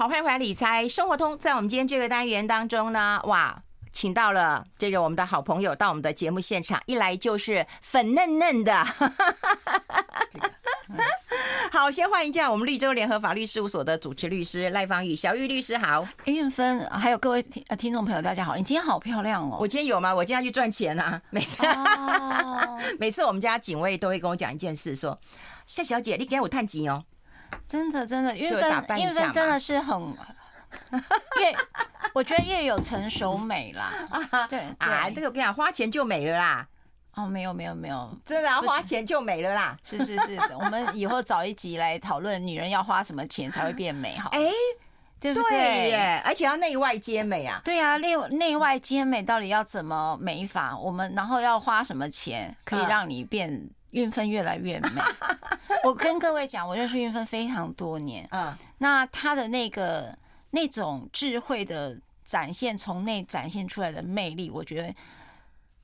[0.00, 1.36] 好，欢迎回来理财生活通。
[1.38, 3.62] 在我们今天这个单元当中呢，哇，
[3.92, 8.82] 请到了这个我们的好朋友到我们的节目现场，一来就是粉嫩嫩的。
[11.70, 16.08] 好，先欢迎一下我们绿洲联合法律事务所的主持律师赖芳玉，小玉律师好。
[16.24, 18.56] 韵芬，还有各位听听众朋友，大家好。
[18.56, 19.58] 你今天好漂亮哦！
[19.60, 20.14] 我今天有吗？
[20.14, 21.20] 我今天要去赚钱啊！
[21.28, 22.80] 每次、oh.
[22.98, 25.18] 每次我们家警卫都会跟我讲一件事，说
[25.66, 27.04] 夏小姐，你给我探警哦。
[27.70, 30.16] 真的真的，运分运分真的是很
[31.38, 31.56] 越，
[32.12, 33.92] 我觉得越有成熟美啦。
[34.50, 36.66] 对， 对啊，这个我跟你讲，花钱就美了啦。
[37.14, 39.76] 哦，没有没有没有，真的花钱就美了啦！
[39.84, 44.30] 是是是，我们以后找一集来讨论女人要花什么钱才会变美，好？
[44.30, 44.50] 哎，
[45.20, 46.22] 对不对耶？
[46.24, 47.60] 而且要内外兼美啊！
[47.64, 50.76] 对啊，内内外兼美到底要怎么美法？
[50.76, 54.90] 我们然后要花什么钱可以让你变韵芬越来越美？
[55.84, 60.16] 我跟各位讲，我认识运分非常多年，嗯，那他的那个
[60.50, 64.94] 那种智慧的展现，从内展现出来的魅力，我觉得。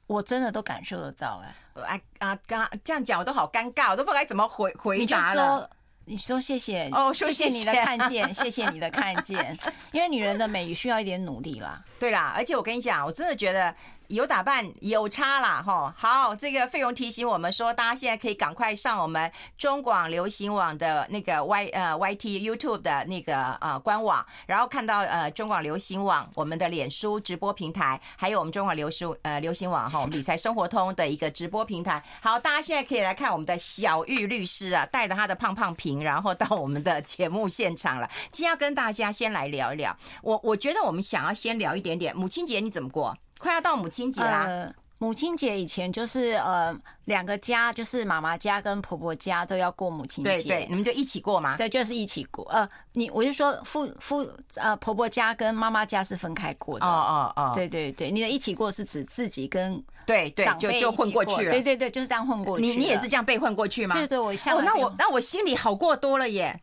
[0.08, 1.42] 我真的都感受得到
[1.74, 5.68] 哎，啊啊，刚这样讲我都好尴尬，我都不该怎么回回答了。
[6.04, 9.58] 你说，你说谢谢哦，谢谢你的看见， 谢谢你的看见，
[9.90, 11.82] 因为女人的美需要一点努力啦。
[11.98, 13.74] 对啦，而且我跟你讲，我真的觉得。
[14.08, 32.02] 有打扮有差啦，哈，好，这个费用提醒我们说，大家现在可以赶快上我们中广流行网的那个 Y 呃 YT YouTube 的那个呃官网，然后看到呃中广流行网我们的脸书直播平台，还有我们中广流书呃流行网哈，我们理财生活通的一个直播平台。
[32.20, 38.08] 好，大家现在可以来看我们的小玉律师啊，带着他的胖胖瓶，然后到我们的节目现场了。
[38.30, 43.16] 今天要跟大家先来聊一聊，我我觉得我们想要先聊一点点母亲节你怎么过？
[43.38, 44.44] 快要到母亲节啦！
[44.46, 50.30] 呃，母亲节以前就是呃两个家，就是妈妈家跟婆婆家都要过母亲节。
[50.30, 51.56] 对对，你们就一起过吗？
[51.56, 52.44] 对，就是一起过。
[52.50, 56.86] 呃，你我就说夫夫呃婆婆家跟妈妈家是分开过的。
[56.86, 61.50] 哦哦哦，对对对，你的一起过是指自己跟对对就就混过去了。
[61.50, 62.64] 对对对，就是这样混过去。
[62.64, 63.94] 你你也是这样被混过去吗？
[63.94, 66.58] 对对，我像哦，那我那我心里好过多了耶。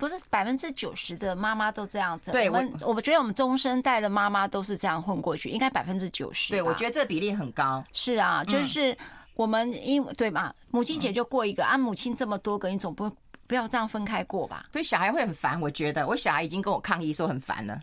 [0.00, 6.54] 不是百分之九十的妈妈都这样子，对我们，我觉得我们中生代的妈妈都是这样混过去，应该百分之九十。
[6.54, 7.84] 对，我觉得这比例很高。
[7.92, 8.96] 是啊，就是
[9.34, 10.52] 我们因为对嘛？
[10.70, 13.14] 母亲节就过一个啊，母亲这么多个，你总不
[13.46, 14.64] 不要这样分开过吧？
[14.72, 15.60] 对，小孩会很烦。
[15.60, 17.78] 我觉得我小孩已经跟我抗议说很烦了。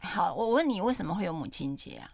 [0.00, 2.10] 好，我问你，为什么会有母亲节啊？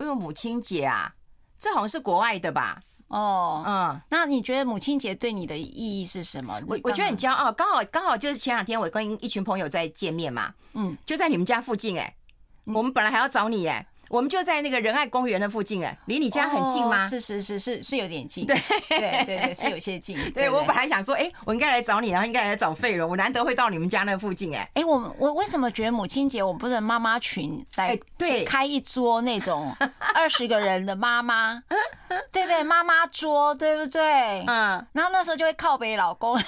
[0.00, 1.14] 因为母亲节啊？
[1.60, 2.82] 这好像是国外的吧？
[3.08, 6.60] 哦，嗯，那你觉得母亲节对你的意义是什么？
[6.66, 12.16] 我我觉得很骄傲，刚好刚好就是前两天我跟一群朋友在见面嘛，嗯，就在你们家附近哎，
[12.64, 13.86] 我们本来还要找你哎。
[14.08, 17.08] 我们就在那个仁爱公园的附近哎，离你家很近吗？
[17.08, 18.56] 是是是是是有点近，对
[18.88, 20.16] 对对对，是有些近。
[20.32, 24.68] 对，我本来想说，哎，我应该来找你，然后应该来找费荣，我难得会到你们家那附近哎。
[24.74, 29.74] 哎，我我为什么觉得母亲节我们不能妈妈群来对开一桌那种
[30.14, 31.62] 二十个人的妈妈，
[32.30, 32.62] 对不对？
[32.62, 34.44] 妈妈桌对不对？
[34.46, 36.38] 嗯，然后那时候就会靠北老公。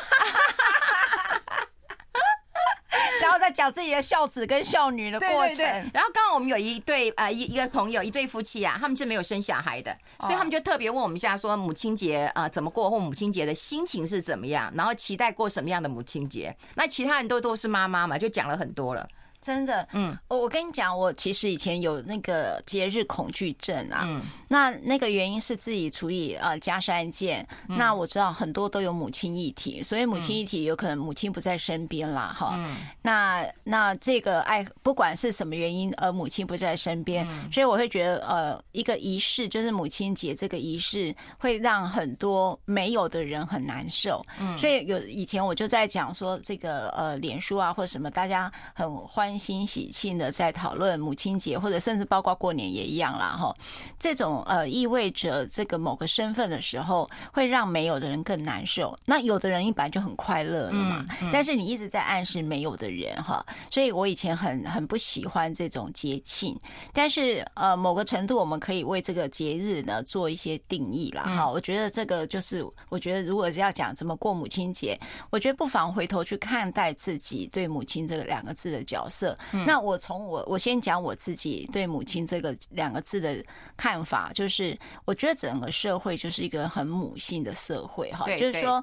[3.29, 5.49] 然后再讲自己的孝子跟孝女的过程。
[5.49, 16.57] 对对对，然后刚刚我们有一对呃一一个朋友一对夫妻啊，他们是没有生小孩的，所以他们就特别问我们一下，说母亲节啊、呃、怎么过，或母亲节的心情是怎么样，然后期待过什么样的母亲节。
[16.75, 19.07] 那其他人都都是妈妈嘛，就讲了很多了。
[19.41, 49.28] 真的，嗯，我我跟你讲，我其实以前有那个节日恐惧症啊，嗯，那那个原因是自己处理呃家事案件，那我知道很多都有母亲议题，所以母亲议题有可能母亲不在身边啦，哈，嗯，那那这个爱不管是什么原因，而母亲不在身边，所以我会觉得呃一个仪式就是母亲节这个仪式会让很多没有的人很难受，嗯，所以有以前我就在讲说这个呃脸书啊或者什么大家很欢。
[49.29, 53.55] 欢欣喜庆的在讨论母亲节，或者甚至包括过年也一样啦，哈。
[53.99, 58.99] 这种呃意味着这个某个身份的时候，会让没有的人更难受。
[59.05, 63.45] 那有的人一般就很快乐了嘛，但是你一直在暗示没有的人哈。
[63.71, 66.59] 所以我以前很很不喜欢这种节庆，
[66.95, 71.25] 但是呃某个程度我们可以为这个节日呢做一些定义啦。
[71.25, 71.47] 哈。
[71.47, 74.99] 我觉得这个就是，我觉得如果要讲怎么过母亲节，
[75.29, 79.18] 我觉得不妨回头去看待自己对母亲这个两个字的角色。
[79.19, 79.37] 色，
[79.67, 83.45] 那我从我我先讲我自己对母亲这个两个字的
[83.77, 88.83] 看法，就是我觉得整个社会就是一个很母性的社会哈，就是说，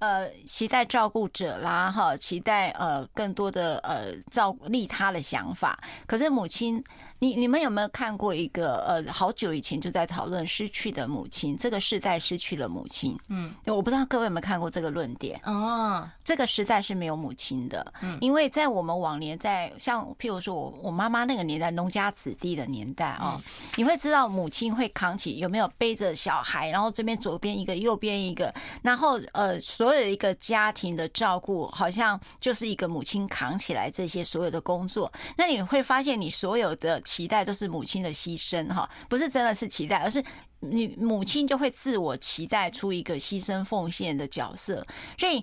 [0.00, 5.78] 呃，期待照顾者啦哈，期待呃更多的呃照利他的想法。
[6.06, 6.82] 可是母亲，
[7.20, 13.18] 你你们有没有看过一个呃好久以前就在讨论失去的母亲，这个世代失去了母亲？
[13.28, 16.08] 嗯，我不知道各位有没有看过这个论点哦。
[16.24, 23.40] 这个时代是没有母亲的，嗯，因为在我们往年在像譬如说我我妈妈那个年代，农家子弟的年代啊，
[23.76, 35.10] 你会知道母亲会扛起有没有背着小孩，然后这边左边一个，右边一个，然后呃，所有一个家庭的照顾，好像就是一个母亲扛起来这些所有的工作。
[35.36, 40.22] 那你会发现，你所有的期待都是母亲的牺牲哈，不是真的是期待，而是
[40.60, 45.42] 你母亲就会自我期待出一个牺牲奉献的角色，所以。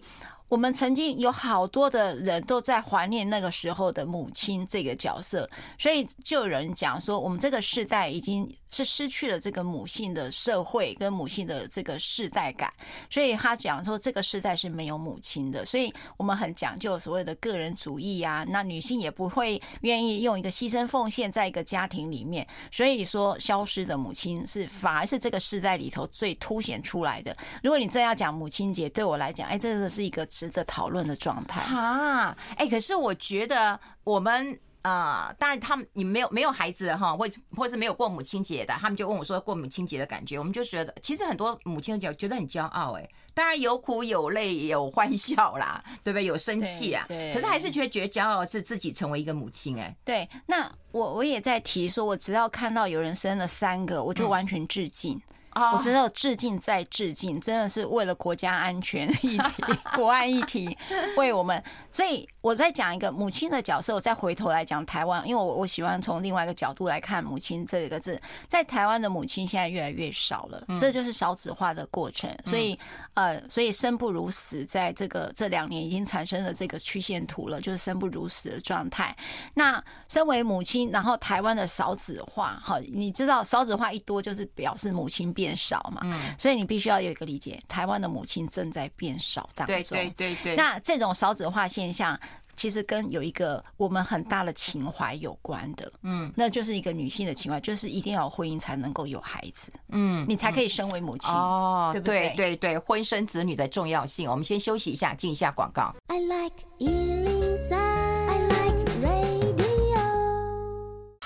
[0.56, 8.50] 我们曾经有好多的人都在怀念那个时候的母亲这个角色，所以就有人讲说，我们这个世代已经。
[8.72, 12.70] 是失去了这个母性的社会跟母性的这个世代感，
[13.10, 18.46] 所以他讲说这个世代是没有母亲的，所以我们很讲究所谓的个人主义呀。
[18.50, 27.34] 那女性也不会愿意用一个牺牲奉献在一个家庭里面，所以说消失的母亲是反而是这个世代里头最凸显出来的。
[27.64, 32.38] 如果你真要讲母亲节，对我来讲，哎，这个是一个得讨论的状态啊。
[32.58, 34.60] 哎，可是我觉得我们。
[34.86, 46.26] 啊、呃，当然他们你没有没有孩子哈，或或是没有过母亲节的，他们就问我说过母亲节的感觉，我们就觉得其实很多母亲节觉得很骄傲哎，当然有苦有泪有欢笑啦，对不对？
[46.26, 49.98] 有生气啊，对，可是还是觉得觉得骄傲是自己成为一个母亲哎。
[50.06, 55.16] 对，那我我也在提说，我只要看到有人生了三个，我就完全致敬。
[55.18, 59.64] 嗯我知道致敬再致敬，真的是为了国家安全 议题、
[59.96, 60.78] 国安议题，
[61.18, 61.62] 为我们。
[61.92, 68.22] 所以我再讲一个母亲的角色，我再回头来讲台湾，因为我我喜欢从另外一个角度来看母亲这个字。
[68.50, 72.30] 在台湾的母亲现在越来越少了，这就是少子化的过程。
[72.46, 72.78] 所以
[73.14, 79.16] 呃，所以生不如死，在这个这两年已经产生了这个曲线图了，就是生不如死的状态。
[79.54, 85.56] 那身为母亲，然后台湾的少子化，好，你知道少子化一多，就是表示母亲变。
[85.56, 90.56] 少嘛，嗯，所以你必须要有一个理解，台湾的母亲正在变少当中，对对对对。
[90.56, 92.20] 那这种少子化现象，
[92.56, 102.34] 其实跟有一个我们很大的情怀有关的，嗯，那就是一个女性的情怀，就是一定要有婚姻才能够有孩子，嗯，你才可以身为母亲哦，对不对？
[102.36, 105.96] 对对对，婚生子女的重要性，我们先休息一下，进一下广告。
[106.08, 106.56] I like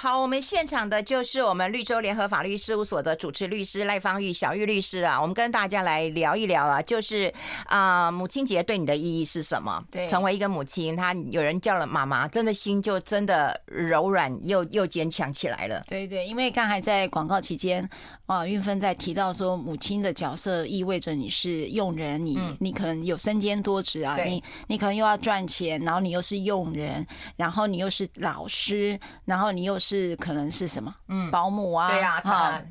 [0.02, 7.26] 好，我们现场的就是我们绿洲联合法律事务所的主持律师赖芳玉小玉律师啊，我们跟大家来聊一聊啊，就是
[7.66, 9.84] 啊、呃，母亲节对你的意义是什么？
[9.92, 15.84] 对，成为一个母亲，她有人叫了妈妈，真的心就真的柔软又又坚强起来了。
[15.90, 17.90] 对对，因为刚才在广告期间。
[18.30, 27.04] 啊，运芬在提到说，母亲的角色意味着你是佣人，你你可能有身兼多职啊，你你可能又要赚钱，然后你又是佣人，
[27.38, 30.94] 然后你又是老师，然后你又是可能是什么？
[31.08, 32.62] 嗯，保姆啊，对呀，哈，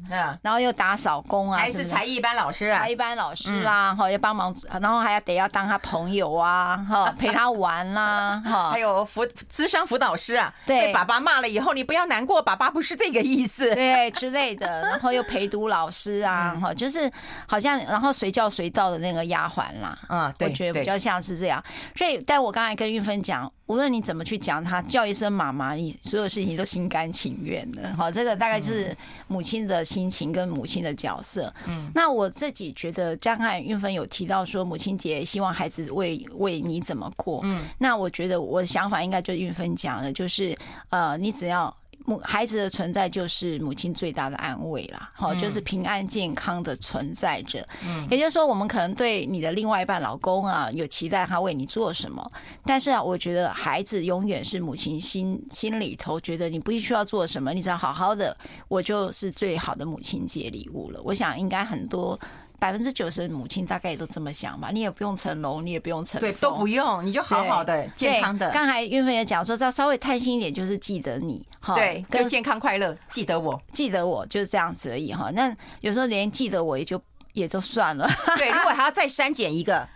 [0.42, 15.48] 然后又打扫工啊，还是才艺班老师啊，才艺班老师啦，哈，要帮忙，然后还要得要当他朋友啊，哈， 陪他玩啦，哈，还有辅资商辅导师啊，对，爸爸骂了以后，你不要难过，爸爸不是这个意思，对之类的， 然后又陪。
[15.48, 17.10] 读老师啊，哈，就是
[17.46, 21.64] 好像然后随叫随到的那个丫鬟啦，嗯，我觉得比较像是这样。
[21.96, 27.94] 所以，但我刚才跟玉芬讲，无论你怎么去讲他，叫一声妈妈，你所有事情都心甘情愿的。
[27.94, 28.96] 好，这个大概就是
[29.28, 31.52] 母亲的心情跟母亲的角色。
[31.66, 37.40] 嗯，那我自己觉得，张翰运芬有提到说，母亲节希望孩子为为你怎么过。
[37.44, 40.56] 嗯，那我觉得我的想法应该就是韵芬讲的，就是
[40.88, 41.74] 呃，你只要。
[42.08, 47.68] 母孩子的存在就是母亲最大的安慰啦，好，就是平安健康的存在着。
[47.84, 52.32] 嗯，也就是说，我们可能对你的另外一半老公啊有期待，他为你做什么，
[52.64, 58.34] 但是啊，我觉得孩子永远是母亲心心里头觉得你不需要做什么，你只要好好的，
[58.68, 61.00] 我就是最好的母亲节礼物了。
[61.04, 62.18] 我想应该很多。
[62.60, 68.50] 百分之九十的母亲大概也都这么想吧，你也不用成龙，你也不用成对，都不用，你就好好的健康的。
[68.50, 75.30] 刚才运芬也讲说，只要稍微贪心一点，就是记得你哈，对，跟健康快乐，记得我，记得我就是这样子而已哈。
[75.34, 77.00] 那有时候连记得我也就
[77.34, 78.08] 也都算了。
[78.36, 79.86] 对， 如果还要再删减一个，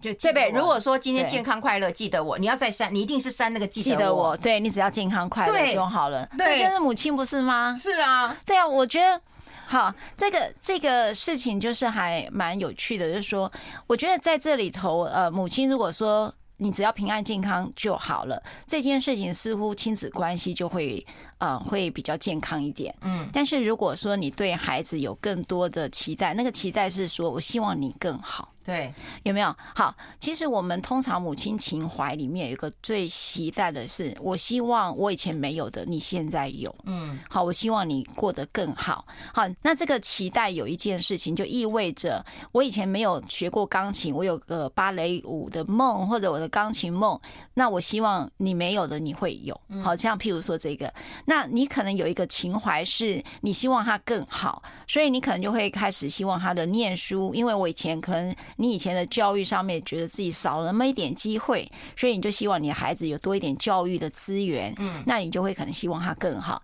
[0.00, 0.50] 就对不对？
[0.50, 4.36] 如果说今天健康快乐，记得我，你要再删，你一定是删那个记得我。
[4.36, 6.24] 对，你只要健康快乐就好了。
[6.38, 7.76] 对，这就是母亲不是吗？
[7.76, 9.20] 是啊，对啊，我觉得。
[9.68, 13.50] 好，这个这个事情就是还蛮有趣的，就是说，
[13.88, 21.06] 我觉得在这里头，呃，母亲如果说你只要平安健康就好了，这件事情似乎亲子关系就会，
[21.38, 22.94] 呃，会比较健康一点。
[23.02, 28.52] 嗯，但是如果说你对孩子有更多的期待，那个期待是说我希望你更好。
[28.64, 29.54] 对，有没有？
[29.76, 36.74] 好，其实我们通常母亲情怀里面有一个最期待的是，我希望我以前没有的，你现在有。
[36.82, 39.06] 嗯，好，我希望你过得更好。
[39.32, 47.16] 好，那这个期待有一件事情，就意味着我以前没有学过钢琴，我有个芭蕾舞的梦或者我的钢琴梦，
[47.54, 49.56] 那我希望你没有的你会有。
[49.80, 50.92] 好，像譬如说这个，
[51.26, 58.34] 那你可能有一个情怀是你希望他更好，所以你可能就会开始希望他的念书，因为我以前可能。
[58.58, 66.62] 你以前的教育上面觉得自己少了那么一点机会，所以你就希望你的孩子有多一点教育的资源，嗯，那你就会可能希望他更好。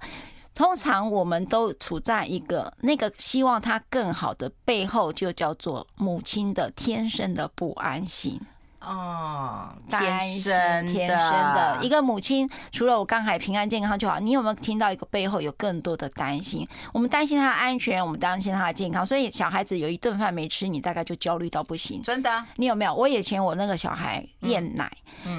[0.55, 8.41] 通常我们都处在一个那个希望他更好的背后，就叫做母亲的天生的不安心。
[8.85, 16.67] 哦，天生天生的一个母亲，除了我刚才平安健康就好，你有没有听到一个背后有更多的担心？
[16.93, 22.03] 我们担心他的安全，我们担心他的健康，所以小孩子有一顿饭没吃，你大概就焦虑到不行。
[22.03, 22.95] 真的，你有没有？
[22.95, 24.91] 我以前我那个小孩厌奶，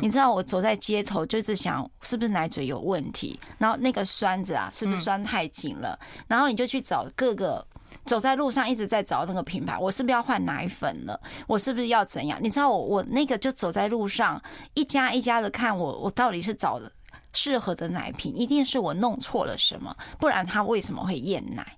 [0.02, 7.66] 你知道我走在街头就是想是不是奶嘴有问题，然后那个栓子啊是不是栓太紧了，然后你就去找各个。
[8.05, 11.19] 走在路上一直在找那个品牌，我是不是要换奶粉了？
[11.48, 12.38] 我是不是要怎样？
[12.41, 14.41] 你知道我我那个就走在路上，
[14.74, 16.91] 一家一家的看我，我到底是找的
[17.31, 21.77] 适合的奶瓶，一定是我弄错了什么，不然他为什么会厌奶？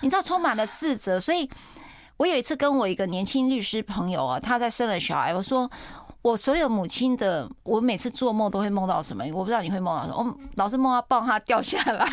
[0.00, 1.18] 你知道充满了自责。
[1.18, 1.50] 所以
[2.18, 5.68] 我有一次跟我一个年轻律师朋友啊，他在生了小孩，我说
[6.22, 9.24] 我所有母亲的，我每次做梦都会梦到什么？
[9.32, 10.22] 我不知道你会梦到什么？
[10.22, 12.06] 我老是梦到抱他掉下来。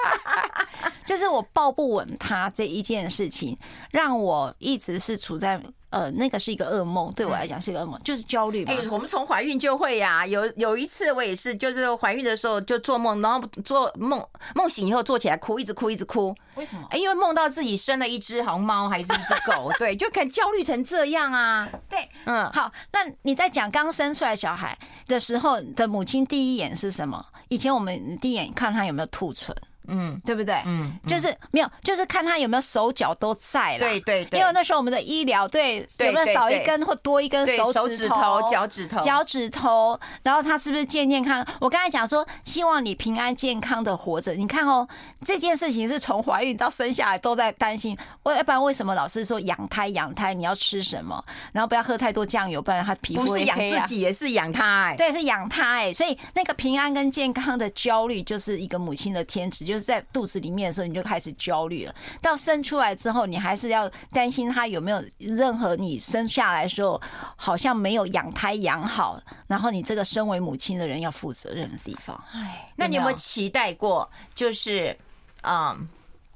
[1.04, 3.58] 就是我抱不稳他这一件事情，
[3.90, 8.64] 让我一直是处在呃，那个是一个噩梦，对我来讲是一个噩梦，就是焦虑。
[8.66, 16.32] 哎，我们从怀孕就会呀，有有一次我也是，就是怀孕的时候就做梦，然后做梦梦醒以后坐起来哭，一直哭一直哭。
[16.54, 16.86] 为什么？
[16.94, 21.68] 因为梦到自己生了一只好像猫还是一只狗， 对，就可焦虑成这样啊。
[21.88, 24.78] 对，嗯，好，那你在讲刚生出来小孩
[25.08, 27.26] 的时候的母亲第一眼是什么？
[27.48, 29.52] 以前我们第一眼看他有没有兔唇。
[29.90, 30.62] 嗯，对不对？
[30.64, 33.80] 嗯，就是没有，就是看他有没有手脚都在了。
[33.80, 41.44] 对对对，因为那时候我们的医疗，对，有没有少一根或多一根手指头、脚趾头、脚趾头，然后他是不是健健康？
[41.60, 44.34] 我刚才讲说，希望你平安健康的活着。
[44.34, 44.86] 你看哦，
[45.24, 47.98] 这件事情是从怀孕到生下来都在担心。
[48.22, 50.32] 我要不然为什么老是说养胎养胎？
[50.32, 51.22] 你要吃什么？
[51.52, 53.24] 然后不要喝太多酱油，不然他皮肤啊。
[53.24, 54.96] 不是养自己，也是养他哎。
[54.96, 55.92] 对，是养他哎。
[55.92, 59.79] 所以那个平安跟健康的焦虑，就是一个母亲的天职，就是。
[59.80, 61.94] 在肚子里面的时候，你就开始焦虑了。
[62.20, 67.00] 到生出来之后，你还是要担心他有没有任何你生下来的时候
[67.36, 72.22] 好像没有养胎养好，然后你这个身为母亲的人要负责任的地方。
[72.32, 74.10] 哎，那你有没有期待过？
[74.34, 74.96] 就是，
[75.42, 75.88] 嗯，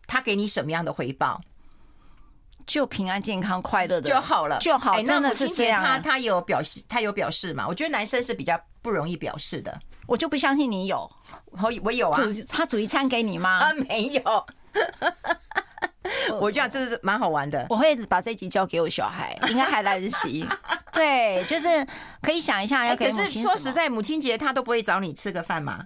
[0.06, 1.40] 他给你什么样的回报？
[2.66, 4.96] 就平安、健康、快乐的就好了，就好。
[5.02, 5.84] 真的是这样。
[5.84, 7.68] 他他有表示，他有表示嘛？
[7.68, 9.78] 我觉得男生是比较不容易表示的。
[10.06, 11.10] 我就不相信你有，
[11.50, 12.20] 我我有啊。
[12.20, 13.58] 煮他煮一餐给你吗？
[13.60, 14.46] 啊，没有。
[16.40, 17.66] 我觉得这是蛮好玩的。
[17.68, 20.46] 我会把这集交给我小孩，应该还来得及。
[20.92, 21.86] 对，就是
[22.22, 23.10] 可以想一下要给。
[23.10, 25.84] 可是说实在，母亲节他都不会找你吃个饭吗？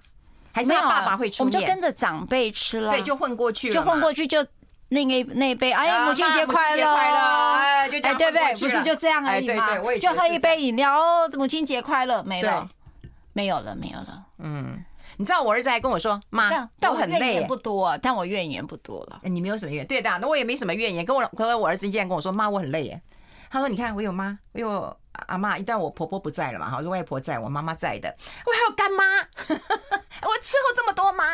[0.52, 1.52] 还是他爸爸会出面？
[1.52, 4.44] 我们就跟着长辈吃了，对，就混过去了，就混过去就。
[4.90, 6.94] 那个那一杯，哎呀，母亲节快乐！
[6.94, 8.54] 哎，就对不对？
[8.54, 9.68] 不是就这样而已吗？
[10.00, 12.66] 就喝一杯饮料，哦，母亲节快乐，没了，
[13.32, 14.24] 没有了，没有了。
[14.38, 14.84] 嗯，
[15.16, 19.20] 你知道我儿子还跟我说，妈，但我很累，不多，但我怨言不多了。
[19.24, 21.04] 你没有什么怨言，对的，那我也没什么怨言。
[21.04, 23.00] 跟我，跟我儿子竟然跟我说，妈，我很累耶。
[23.50, 24.96] 他说，你看，我有妈，我有。
[25.26, 28.08] 阿妈，一旦我婆婆不在了嘛，哈，是外婆在，我妈妈在的，
[28.46, 29.04] 我还有干妈，
[30.22, 31.24] 我伺候这么多妈。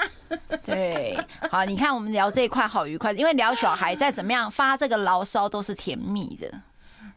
[0.65, 6.51] 对，好，你看我们聊这一块好愉快，因为聊小孩再怎么样发这个牢骚都是甜蜜的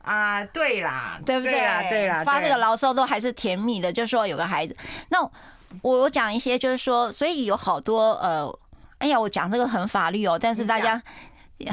[0.07, 1.51] 啊，对啦，对不对？
[1.51, 4.75] 对啦，对啦，发这个牢骚都还是甜蜜的，就是说有个孩子。
[5.09, 5.21] 那
[5.81, 8.51] 我我讲一些，就是说，所以有好多呃，
[8.99, 11.01] 哎呀，我讲这个很法律哦，但是大家。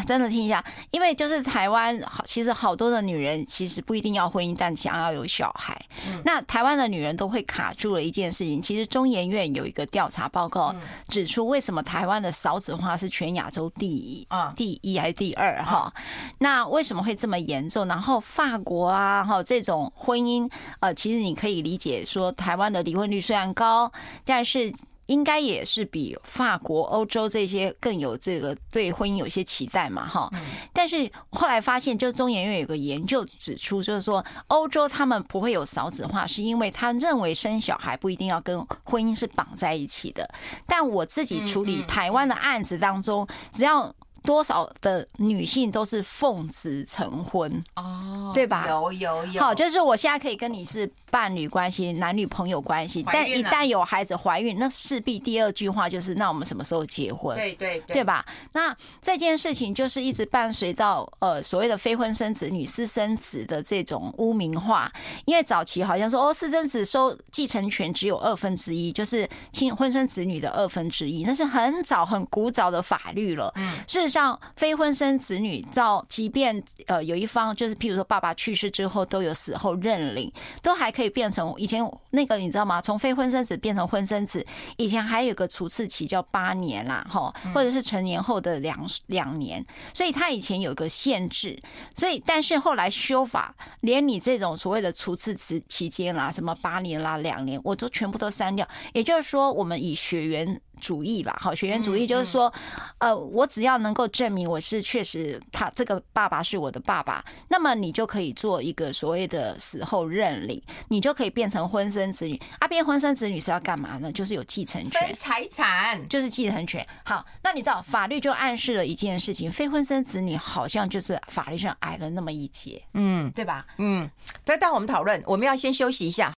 [0.06, 5.78] 真的听一下，因为就是台湾好，其实好多的女人其实不一定要婚姻，但想要有小孩。
[6.24, 8.62] 那台湾的女人都会卡住了一件事情。
[8.62, 10.74] 其实中研院有一个调查报告
[11.08, 15.92] 指出，为什么台湾的少子化是全亚洲第一啊，第一还是第二哈？
[16.38, 17.86] 那为什么会这么严重？
[17.86, 20.50] 然后法国啊，哈这种婚姻
[20.80, 23.92] 呃，其实你可以理解说，台湾的离婚率虽然高，
[24.24, 24.72] 但是。
[25.06, 30.30] 应该也是比法国、欧洲这些更有这个对婚姻有些期待嘛，哈。
[30.72, 40.28] 但是后来发现，就中研院有个研究指出，就是说欧洲他们不会有少子化，是因为他认为生小孩不一定要跟婚姻是绑在一起的。
[40.66, 48.66] 但我自己处理台湾的案子当中，只要多少的女性都是奉子成婚哦，对吧？
[48.68, 49.42] 有有有。
[49.42, 57.36] 好，就是我现在可以跟你是伴侣关系、男女朋友关系，但一旦有孩子怀孕，那势必第二句话就是那我们什么时候结婚？
[57.36, 58.24] 对对对，对吧？
[58.52, 64.90] 那这件事情就是一直伴随到呃所谓的非婚生子女私生子的这种污名化，
[65.26, 73.52] 因为早期好像说哦私生子收继承权只有二分之一，就是亲婚生子女的二分之一，那是很早很古早的法律了。
[73.56, 82.80] 嗯，事实上非婚生子女照，即便呃有一方就是譬如说爸爸去世之后都有死后认领，都还可以变成以前那个你知道吗？
[82.80, 91.60] 从非婚生子变成婚生子，以前还有个除斥期叫八年啦，哈，或者是成年后的两两年，所以他以前有个限制，
[91.96, 98.64] 所以但是后来修法，连你这种所谓的除斥期期间啦，什么八年啦、两年，我都全部都删掉。
[98.92, 102.52] 也就是说，我们以血缘主义啦，好，血缘主义就是说，
[102.98, 112.40] 呃，我只要能够证明我是确实他这个爸爸是我的爸爸，那么你就可以做一个所谓的死后认领，你就可以变成婚生子女。
[112.58, 114.12] 啊，变婚生子女是要干嘛呢？
[114.12, 116.86] 就是有继承权，财产，就是继承权。
[117.04, 123.64] 好，那你知道法律就暗示了一件事情，非婚生子女好像就是法律上矮了那么一截，嗯，对吧？
[123.78, 124.10] 嗯，
[124.44, 126.32] 再带我们讨论，我们要先休息一下。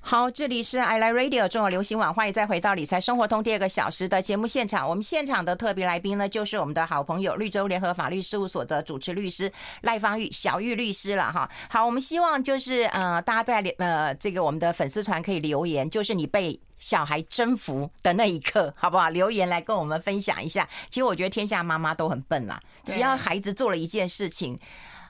[0.00, 4.88] 好，这里是 I Like Radio 中国流行网，欢迎再回到理财生活通第二个小时的节目现场。
[4.88, 11.50] 我们现场的特别来宾呢，就是我们的好朋友绿洲联合法律事务所的主持律师赖芳玉小玉律师了哈。
[11.68, 19.08] 好，我们希望就是呃，大家在呃这个我们的粉丝团可以留言，就是你被小孩征服的那一刻，好不好？
[19.08, 20.68] 留言来跟我们分享一下。
[20.88, 24.56] 其实我觉得天下妈妈都很笨啦，只要孩子做了一件事情。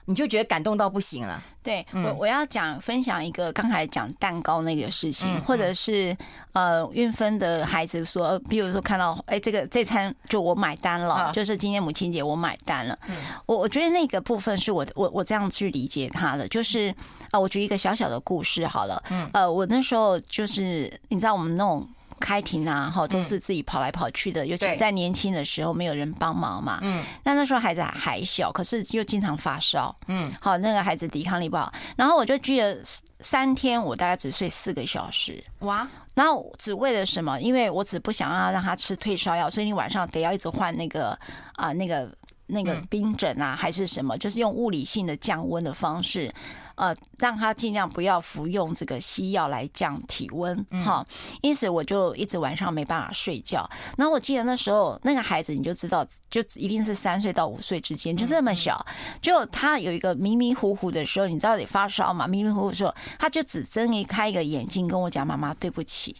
[0.09, 1.43] 你就觉得感动到不行了。
[1.61, 6.15] 对，我我要讲分享一个刚才讲蛋糕那个事情，或者是
[6.53, 12.97] 呃运分的孩子说，比如说看到哎这个这餐就我买单了，就是今天母亲节我买单了。
[13.45, 16.95] 我我觉得那个部分是我我我这样去理解他的，就是
[17.31, 19.03] 呃我举一个小小的故事好了。
[19.09, 21.85] 嗯呃我那时候就是你知道我们那种。
[22.19, 26.79] 开庭啊，哈，都是自己跑来跑去的，尤其在年轻的时候，没有人帮忙嘛。
[26.81, 29.95] 嗯，那那时候孩子还小，可是又经常发烧。
[30.07, 32.77] 嗯，好，那个孩子抵抗力不好，然后我就记得
[33.19, 35.43] 三天，我大概只睡四个小时。
[35.59, 37.39] 哇，然后只为了什么？
[37.39, 41.17] 因为我只不想要让他吃退烧药，所以你晚上得要一直换那个
[41.53, 42.11] 啊，那个
[42.45, 44.17] 那个冰枕啊，还是什么？
[44.17, 46.33] 就是用物理性的降温的方式。
[46.77, 51.37] 呃，让他尽量不要服用这个西药来降体温，哈、嗯。
[51.41, 53.67] 因此，我就一直晚上没办法睡觉。
[53.97, 58.85] 然后我记得那时候那个孩子，你就知道，就一定是三岁到五岁之间，就那么小。
[59.19, 62.27] 就他有一个迷迷糊糊的时候，你知道得发烧嘛？
[62.27, 66.15] 迷迷糊糊的时候，他就只睁一开一个眼睛跟我讲：“妈妈，对不起。”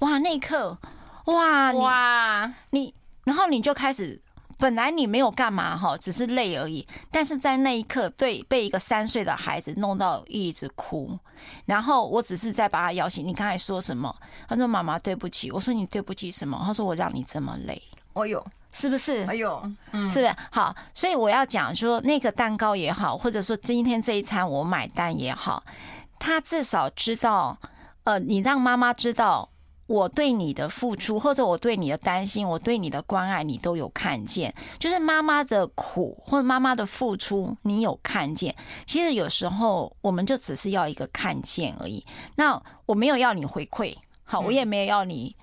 [0.00, 0.78] 哇，那一刻，
[1.26, 2.94] 哇哇，你，
[3.24, 4.20] 然后你就开始。
[4.58, 6.86] 本来你没有干嘛哈，只是累而已。
[7.12, 11.16] 但是在那一刻，对被一个三岁的孩子弄到一直哭，
[11.64, 13.24] 然后我只是在把他摇醒。
[13.24, 14.14] 你刚才说什么？
[14.48, 17.80] 他说：“妈妈，对不起。”我说：“你对不起什么？”他说：“我让你这么累。”
[18.14, 19.22] 哎呦，是不是？
[19.28, 20.36] 哎呦，嗯，是不是？
[20.50, 25.62] 好，所以我要讲说，那个蛋糕也好，或者说今天这一餐我买单也好，
[26.18, 27.56] 他至少知道，
[28.02, 29.50] 呃，你让妈妈知道。
[29.88, 34.54] 我对你的付出，或者我对你的担心，我对你的关爱，你都有看见。
[34.78, 38.54] 就是妈妈的苦或者妈妈的付出，你有看见。
[38.84, 42.04] 其实有时候我们就只是要一个看见而已。
[42.36, 45.34] 那我没有要你回馈，好，我也没有要你。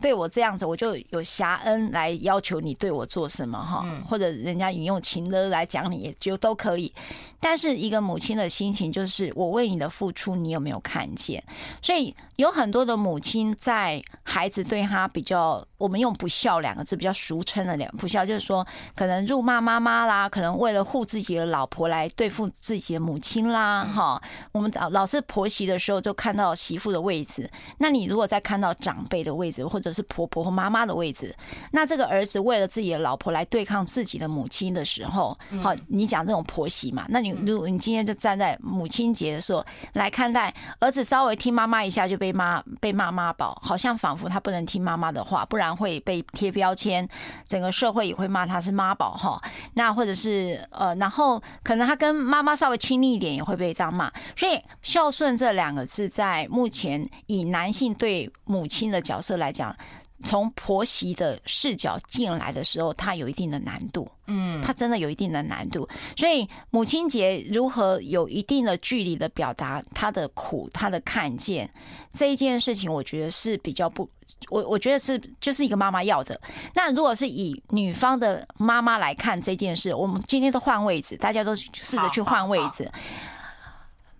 [0.00, 6.92] 对我这样子，我就有侠恩来要求你对我做什么哈，或者人家引用情勒来讲你，也就都可以。
[7.38, 11.40] 但是一个母亲的心情就是，我为你的付出，你有没有看见？
[11.80, 12.12] 所以
[12.42, 24.20] 有很多的母亲在孩子对他比较，我们用不孝两个字比较俗称的两不孝，就是说可能辱骂妈妈啦，可能为了护自己的老婆来对付自己的母亲啦，哈。
[24.50, 31.32] 我们老老是婆媳的时候就看到媳妇的位置，那你如果再看到长辈的位置，或者是婆婆和妈妈的位置，
[31.70, 37.06] 那这个儿子为了自己的老婆来对抗自己的母亲的时候，好，你讲这种婆媳嘛？
[37.08, 47.08] 那你如果你今天就站在母亲节的时候来看待儿子，稍微听妈妈一下就被骂被骂妈宝，好像仿佛他不能听妈妈的话，不然会被贴标签，
[47.46, 49.40] 整个社会也会骂他是妈宝哈。
[49.74, 54.10] 那或者是呃，然后可能他跟妈妈稍微亲密一点，也会被这样骂。
[54.36, 59.76] 所以孝顺这两个字，在目前以男性对母亲的角色来讲。
[60.24, 64.08] 从婆媳的视角进来的时候，它有一定的难度。
[64.26, 65.88] 嗯，它真的有一定的难度。
[66.16, 71.68] 所以母亲节如何有一定的距离的表达她的苦、她的看见
[72.12, 74.08] 这一件事情，我觉得是比较不，
[74.48, 76.40] 我我觉得是就是一个妈妈要的。
[76.74, 82.90] 那如果是以女方的妈妈来看这件事，我们今天都换位置，大家都试着去换位置。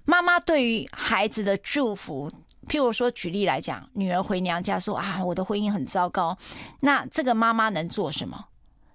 [0.05, 2.31] 妈妈对于孩子的祝福。
[2.69, 6.37] 譬如说，举例来讲，女儿回娘家说：“啊，我的婚姻很糟糕。”
[6.81, 8.47] 那这个妈妈能做什么？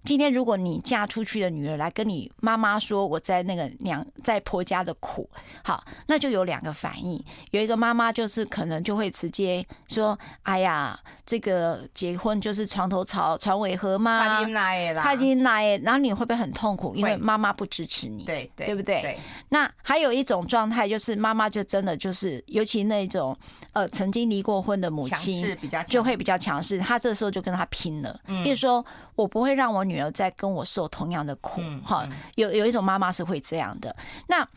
[0.07, 5.29] 今天如果你嫁出去的女儿来跟你妈妈说，我在那个娘在婆家的苦，
[5.65, 7.21] 好，那就有两个反应。
[7.51, 16.95] 有一个妈妈就是可能就会直接说：“哎呀，这个结婚就是床头吵，床尾和嘛。”他已经来了，他已经来，然后你会不会很痛苦？
[16.95, 19.01] 因为妈妈不支持你，对对，对不对？
[19.01, 19.19] 对。
[19.49, 23.37] 那还有一种状态就是妈妈就真的就是，尤其那种
[23.73, 26.79] 呃曾经离过婚的母亲，比较就会比较强势。
[26.79, 28.85] 她这时候就跟他拼了，嗯，就是说。
[29.17, 33.95] 我不会让我女儿在跟我受同样的苦，哈，有有一种妈妈是会这样的。
[34.27, 34.47] 那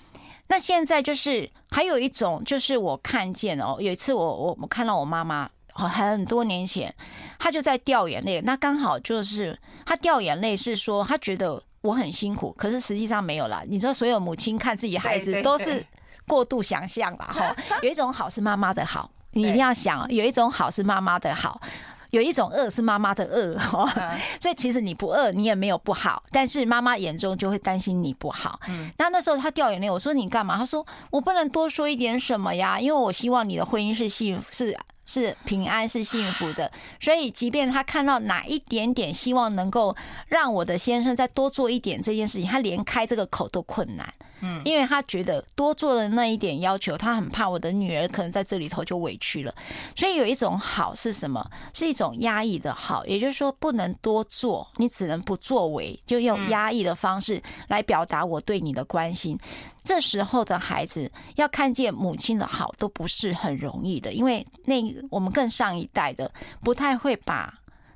[0.48, 6.92] 那现在就是还有一种，就是我看见哦，有一次我我我看到我妈妈，很多年前，
[7.38, 8.40] 她就在掉眼泪。
[8.40, 13.62] 那刚好就是她掉眼泪是说她觉得我很辛苦，可是实际上没有啦。
[13.68, 15.86] 你说所有母亲看自己孩子都是
[16.26, 17.56] 过度想象啦，哈。
[17.82, 21.60] 有一种好是妈妈的好，你一定要想，有一种好是妈妈的好。
[22.10, 23.56] 有一种饿是妈妈的饿，
[24.40, 28.60] 所以其实你不饿，你也没有不好，但是妈妈眼中就会担心你不好。
[28.68, 30.56] 嗯，那那时候他掉眼泪，我说你干嘛？
[30.56, 36.70] 他说我不能多说一点什么呀，因为我希望你的婚姻是幸福，是是平安，是幸福的。
[37.00, 39.96] 所以即便他看到哪一点点希望能够
[40.28, 44.12] 让我的先生再多做一点这件事情，他连开这个口都困难。
[44.42, 49.54] 嗯，因为他觉得多做了那一点要求，他很怕我的女儿可能在这里头就委屈了，
[49.94, 51.46] 所以有一种好是什么？
[51.74, 59.38] 是一种压抑的好，也就是说不能多做，你只能不作为，就用压抑的方式来表达我对你的关心。
[59.82, 64.76] 这时候的孩子要看见母亲的好都不是很容易的，因为那
[65.10, 66.30] 我们更上一代的
[66.62, 67.52] 不太会把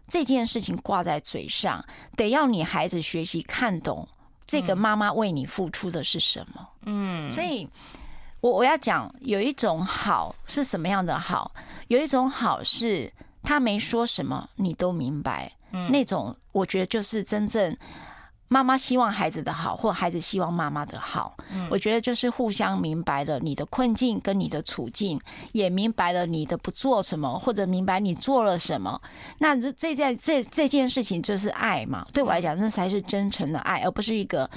[0.08, 1.84] 这件事情挂在嘴上，
[2.16, 4.06] 得要你孩子学习看懂。
[4.46, 6.68] 这个妈妈为你付出的是什么？
[6.82, 7.66] 嗯，所以，
[8.40, 11.50] 我我要讲有一种好是什么样的好？
[11.88, 13.10] 有一种好是
[13.42, 15.50] 他没说什么，你都明白。
[15.72, 17.74] 嗯，那种我觉得就是真正。
[18.48, 21.36] 妈妈希望孩子的好，或孩子希望妈妈的好。
[21.52, 25.20] 嗯，我觉得就是互相明白了你的困境跟你的处境，
[25.52, 29.00] 也明白了你的不做什么，或者明白你做了什么。
[29.38, 32.06] 那这这件这这件事情就是爱嘛？
[32.12, 34.48] 对我来讲，那才是真诚的爱，而不是一个。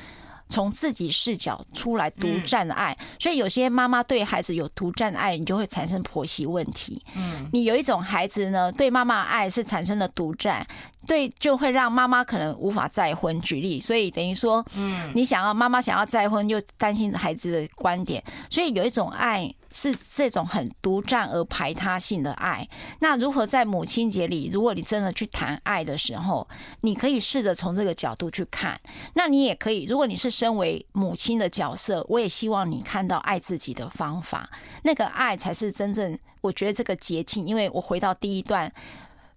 [0.49, 7.03] 从自己视角出来独占的爱，所以有些妈妈对孩子有独占的爱，你就会产生婆媳问题。
[7.15, 10.65] 嗯，你有一种孩子呢，对妈妈爱是产生了独占，
[11.05, 13.39] 对，就会让妈妈可能无法再婚。
[13.41, 19.53] 举例，所以等于说，嗯，你想要妈妈想要再婚，又担心孩子的观点，所以有一种爱。
[19.73, 22.67] 是这种很独占而排他性的爱。
[22.99, 26.47] 那如何在母亲节里，如果你真的去谈爱的时候，
[26.81, 28.79] 你可以试着从这个角度去看。
[29.13, 34.49] 那你也可以，如果你是身为母亲的角色，我也希望你看到爱自己的方法。
[34.83, 38.71] 那个爱才是真正，我觉得这个节庆，因为我回到第一段，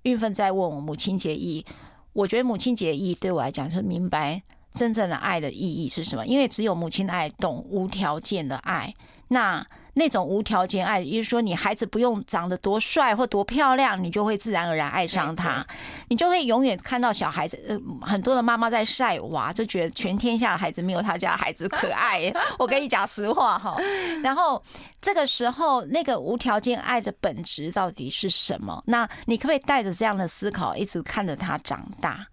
[0.02, 1.66] 韵芬在问我母亲节意义，
[2.12, 4.42] 我觉得母亲节的意义对我来讲是明白
[4.74, 6.26] 真正的爱的意义是什么。
[6.26, 8.94] 因为只有母亲的爱懂无条件的爱。
[9.28, 15.64] 那那种无条件爱，也就是说，你孩子不用长得多帅或多漂亮，你就会自然而然爱上他。
[16.08, 22.32] 你就会永远看到小孩子，呃，很多的妈妈在晒娃，就觉得全天下的孩子没有他家孩子可爱。
[22.58, 23.76] 我跟你讲实话哈。
[24.22, 24.62] 然后
[25.00, 28.82] 这个时候，那个无条件爱的本质到底是什么？
[28.86, 32.26] 那你可不可以带着这样的思考，一直看着他长大？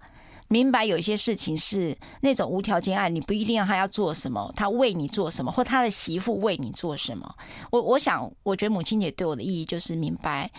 [0.50, 7.36] 明白有一些事情是那种无条件爱，你不一定要他要做什么，他为你做什么，或他的媳妇为你做什么。
[7.72, 10.50] 我我想，我觉得母亲节对我的意义就是明白，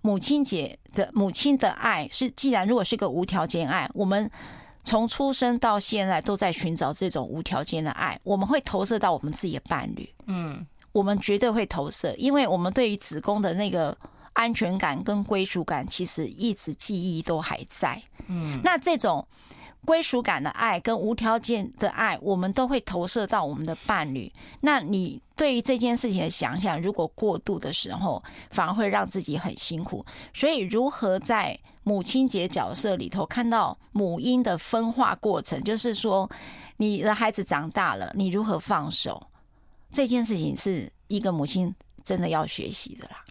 [0.00, 4.30] 母亲节的母亲的爱是，既然如果是个无条件爱，我们
[4.82, 13.96] 从出生到现在都在寻找这种无条件的爱，我们会投射到我们自己的伴侣，嗯，我们绝对会投射，因为我们对于子宫的那个。
[14.44, 19.26] 安全感跟归属感其实一直记忆都还在，嗯，那这种
[19.86, 24.30] 归属感的爱跟无条件的爱，我们都会投射到我们的伴侣。
[24.60, 30.04] 那你对于这件事情的想象，如果过度的时候，反而会让自己很辛苦。
[30.34, 36.30] 所以，如何在母亲节角色里头看到母婴的分化过程，就是说，
[36.76, 39.26] 你的孩子长大了，你如何放手？
[39.90, 43.23] 这件事情是一个母亲真的要学习的啦。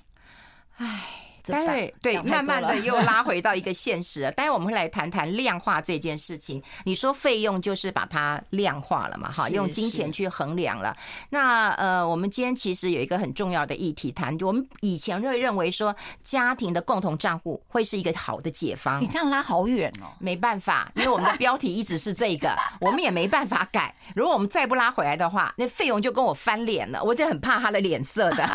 [0.83, 1.03] 唉，
[1.45, 4.29] 待会对，慢慢的又拉回到一个 现实。
[4.31, 6.61] 待会我们会来谈谈量化这件事情。
[6.83, 9.29] 你说费用就是把它量化了嘛？
[9.31, 10.95] 哈，用金钱去衡量了。
[11.29, 19.01] 那呃，我们今天其实有一个很重要的议题谈，我们以前会认为说家庭的共同账户会是一个好的解方。
[19.01, 23.95] 你这样拉好远哦，没办法，因为我们的标题一直是这个，我们也没办法改。
[24.15, 28.49] 如果我们再不拉回来的话，那费用就跟我翻脸了，我就很怕他的脸色的。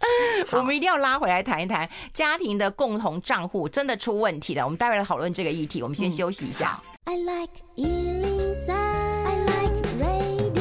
[0.52, 4.64] 我们一定要拉回来谈一谈家庭的共同账户真的出问题了。
[4.64, 5.82] 我们待会来讨论这个议题。
[5.82, 6.80] 我们先休息一下。
[7.04, 10.60] I like 103, I like radio。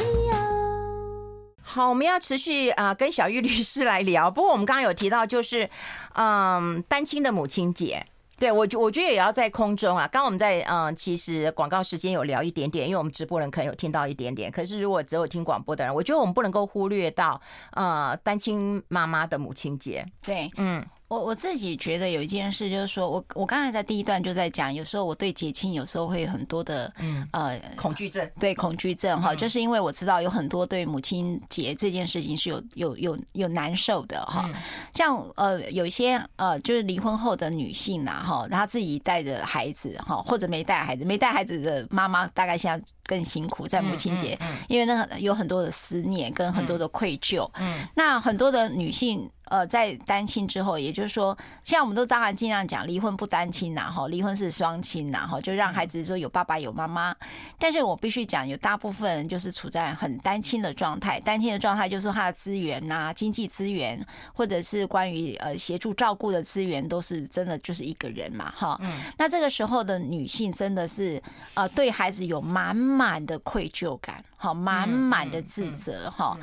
[1.61, 4.31] 好，我们要持续啊、呃，跟小玉律师来聊。
[4.31, 5.69] 不过我们刚刚有提到，就是
[6.15, 8.05] 嗯，单亲的母亲节。
[8.39, 10.07] 对，我觉我觉得也要在空中啊。
[10.07, 14.49] 刚刚我们在嗯，其实广告时间有聊一点点，因为我们直播人可能有听到一点点。
[14.49, 17.39] 可是如果只有听广播的人，我觉得我们不能够忽略到
[17.71, 20.05] 呃，单亲妈妈的母亲节。
[20.23, 20.85] 对，嗯。
[21.09, 34.47] 我我自己觉得有一件事，就是说我我刚才在第一段就在讲，有时候我对节庆有时候会有很多的嗯呃恐惧症，对恐惧症哈，就是因为我知道有很多对母亲节这件事情是有有有有难受的哈，
[34.93, 49.27] 像呃有一些呃就是离婚后的女性呐哈，她自己带着孩子哈，或者没带孩子，没带孩子的妈妈大概现在更辛苦在母亲节，因为那有很多的思念跟很多的愧疚，嗯，那很多的女性。
[49.49, 57.15] 呃，在单亲之后，也就是说，现在我们都当然尽量讲离婚不单亲呐，哈，离婚是双亲呐，哈，就让孩子说有爸爸有妈妈。
[57.57, 63.99] 但是我必须讲，有大部分人就是处在很单亲的状态，单亲的状态就是他的资源呐、经济资源，
[64.33, 68.77] 或者是关于呃协助照顾的资源，都是真的就是一个人嘛，哈。
[68.81, 68.99] 嗯。
[69.17, 71.21] 那这个时候的女性真的是
[71.55, 76.37] 呃对孩子有满满的愧疚感，好，满满的自责，哈。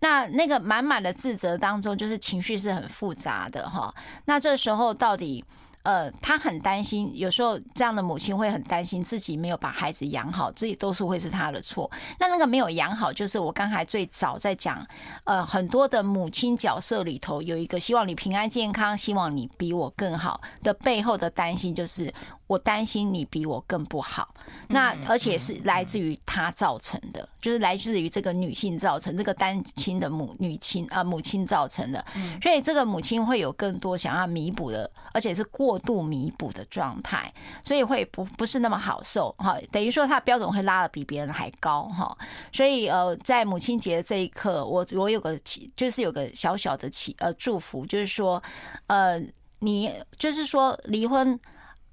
[0.00, 3.94] 那那个满满的自责当中，就是情绪是很复杂的哈。
[4.24, 5.44] 那这时候到底，
[5.82, 11.90] 呃，他很担心，有时候这样的母亲会很担心自己没有把孩子养好，自己都是会是他的错。
[12.18, 14.86] 那那个没有养好，就是我刚才最早在讲，
[15.24, 22.12] 呃，很多的母亲角色里头有一个希望你平安健康，希望你比我更好的背后的担心，就是
[22.46, 24.34] 我担心你比我更不好。
[24.68, 32.04] 那而且是来自于他造成的，就是来自于这个女性造成，这个单亲的母女亲啊母亲造成的。
[32.42, 35.69] 所以这个母亲会有更多想要弥补的，而且是过。
[35.70, 42.16] 过度弥补的状态，所以会不不是那么好受哈，等于说他的标准会拉的比别人还高哈，
[42.52, 48.42] 所以呃，在母亲节这一刻，我我有个祈，就是有个小小的祈呃祝福，就是说
[48.88, 49.22] 呃，
[49.60, 51.38] 你就是说离婚。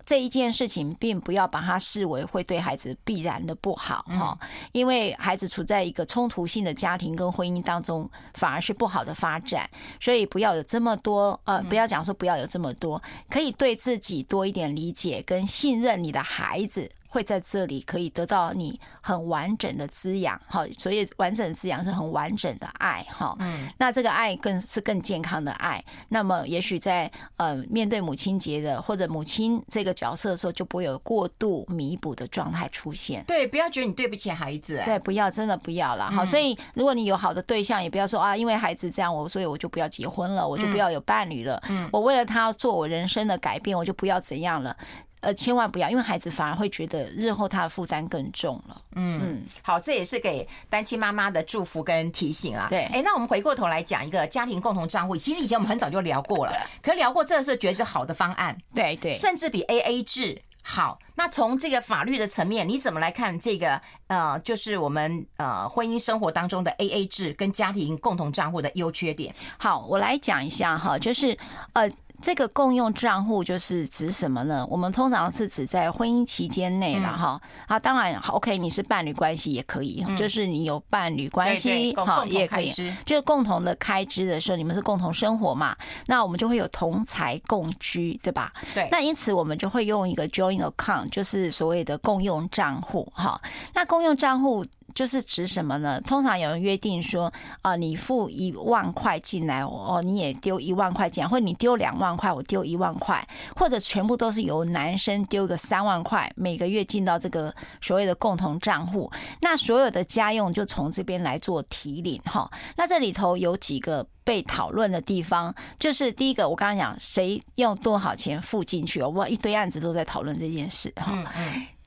[0.08, 4.40] 这一件事情，并不要把它视为会对孩子必然的不好哈，
[4.72, 16.90] 因为孩子处在一个冲突性的家庭跟婚姻当中，反而是不好的发展，所以不要有这么多呃，不要讲说不要有这么多，可以对自己多一点理解跟信任你的孩子。
[17.18, 25.84] 会在这里可以得到你很完整的滋养，好，所以完整的滋养是很完整的爱，哈，嗯，那这个爱更是更健康的爱。
[26.10, 33.24] 那么，也许在呃面对母亲节的或者母亲这个角色的时候，就不会有过度弥补的状态出现。
[33.26, 36.24] 对，不要觉得你对不起孩子，对，不要真的不要了，好。
[36.24, 41.60] 所以，如果你有好的对象，也不要说啊，因为孩子这样，我所以我就不要结婚了，我就不要有伴侣了。
[41.70, 44.78] 嗯，我为了他做我人生的改变，我就不要怎样了。
[45.20, 48.82] 呃，千万不要，因为孩子反而会觉得日后他的负担更重了。
[48.96, 52.68] 嗯嗯，好，这也是给单亲妈妈的祝福跟提醒啊。
[52.70, 55.18] 对，哎，那我们回过头来讲一个家庭共同账户。
[55.18, 56.54] 其实以前我们很早就聊过了，
[56.84, 58.56] 可是聊过，这是觉得是好的方案。
[58.76, 61.00] 对对，甚至比 AA 制好。
[61.16, 63.82] 那从这个法律的层面，你怎么来看这个？
[64.08, 69.34] 呃，就是我们呃婚姻生活当中的 AA 制跟家庭共同账户的优缺点。
[69.58, 71.36] 好，我来讲一下哈，就是
[71.74, 71.90] 呃。
[72.22, 74.66] 这个共用账户就是指什么呢？
[74.70, 77.40] 我们通常是指在婚姻期间内了哈。
[77.68, 82.72] 啊，当然，OK，你是伴侣关系也可以，就是你有伴侣关系哈，也可以，
[83.06, 85.76] 就是共同的开支的时候，你们是共同生活嘛，
[86.08, 88.52] 那我们就会有同财共居，对吧？
[88.74, 88.88] 对。
[88.92, 93.40] 那因此我们就会用一个 joint account，就是所谓的共用账户哈。
[93.74, 94.66] 那共用账户。
[94.98, 96.02] 就是指什么呢？
[96.02, 97.32] 通常有人约定说，
[97.62, 103.24] 啊，你付一万块进来，哦，你也丢一万块进来，或者你丢两万块，我丢一万块，
[103.56, 112.50] 或者全部都是由男生丢个三万块，每个月进到这个所谓的共同账户，那所有的家用就从这边来做提领哈。
[112.76, 121.14] 那这里头有几个被讨论的地方，就是第一个，我刚刚讲谁用多少钱付进去，我一堆案子都在讨论这件事哈。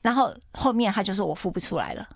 [0.01, 2.07] 然后后面他就说我付不出来了。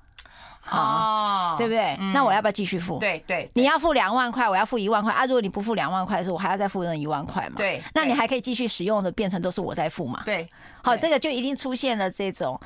[0.72, 1.96] 哦，对不对？
[2.14, 2.98] 那我要不要继续付？
[3.00, 5.26] 对对，你要付两万块，我要付一万块啊！
[5.26, 7.56] 如果你不付两万块的时候，我还要再付那一万块嘛？
[7.58, 10.24] 对，那你还可以继续使用的，变成都是我在付嘛？
[10.26, 10.48] 对，
[10.84, 12.60] 好，这个就一定出现了这种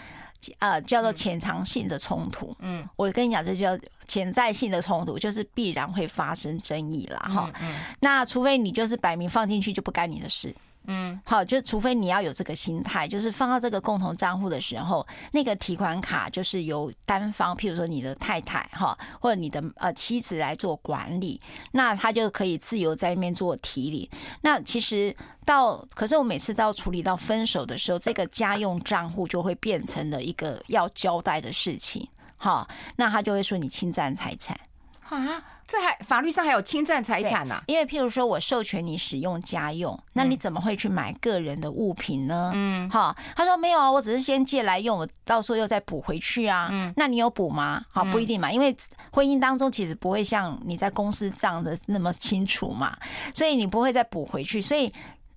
[0.60, 2.56] 呃叫做潜藏性的冲突。
[2.60, 7.20] 嗯，我跟你讲，这叫潜在性的冲突，就是必然会发生争议啦。
[7.30, 7.52] 哈。
[7.62, 10.56] 嗯，那除非你就是摆明放进去就不干你的事。
[10.92, 21.40] 嗯，好，就除非你要有这个心态，就是放到这个共同账户的时候，那个提款卡就是由单方，譬如说你的太太哈，或者你的呃妻子来做管理，
[21.74, 24.10] 那他就可以自由在那边做提领。
[24.42, 34.60] 那其实到，可是我每次到处理到分手的时候，这个家用账户就会变成了一个要交代的事情，好，那他就会说你侵占财产
[35.08, 35.44] 啊。
[35.70, 37.62] 这还法律上还有侵占财产呐？
[37.68, 42.52] 因为譬如说我授权你使用家用，那你怎么会去买个人的物品呢？
[42.56, 46.70] 嗯，哈，他说没有啊，我只是先借来用，我到时候又再补回去啊。
[46.72, 47.86] 嗯，那你有补吗？
[47.92, 48.76] 好，不一定嘛，因为
[49.12, 52.98] 婚姻当中其实不会像你在公司账的那么清楚嘛，
[53.32, 54.92] 所以你不会再补回去，所以。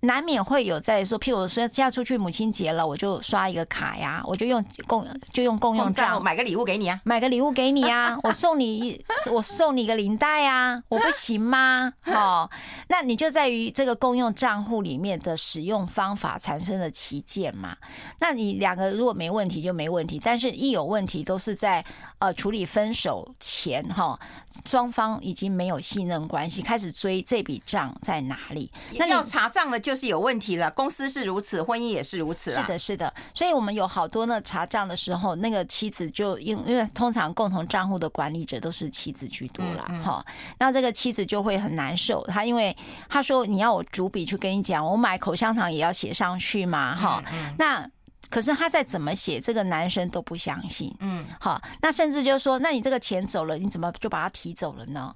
[0.05, 11.93] 难免会有在说，譬如说现在出去母亲节了，我就刷一个卡呀，我就用共就用共用账，买个礼物给你啊，买个礼物给你啊， 我送你一我送你个领带啊， 我不行吗？
[12.07, 12.51] 哦，
[12.89, 17.77] 那你就在于这个共用账户里面的使用方法产生的旗舰嘛？
[18.19, 21.85] 那你两个如果没问题就没问题，但是一有问题都是在
[22.19, 24.19] 呃处理分手前哈，
[24.67, 28.69] 双方已经没有信任关系，开始追这笔账在哪里？
[28.99, 29.92] 那要查账的就。
[29.93, 32.51] 就是有问题了，公司是如此，婚姻也是如此。
[32.53, 33.13] 是的，是的。
[33.35, 40.55] 所以，我们有好多呢，查账的时候，那个妻子就因因为通常共同账户的管理者都是妻子居多了，哈、嗯。
[40.59, 42.75] 那、嗯、这个妻子就会很难受，她因为
[43.07, 47.23] 她说你要我逐笔去跟你讲，我买口香糖也要写上去嘛，哈、
[47.59, 47.87] 那
[48.31, 51.61] 可是他再怎么写，这个男生都不相信，嗯，好。
[51.83, 55.15] 那甚至就是说，那你这个钱走了，你怎么就把它提走了呢？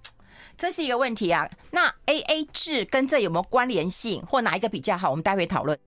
[0.56, 5.10] 这是一个问题啊，那 A A 制跟这有没有关联性，或哪一个比较好？
[5.10, 5.78] 我们待会讨论。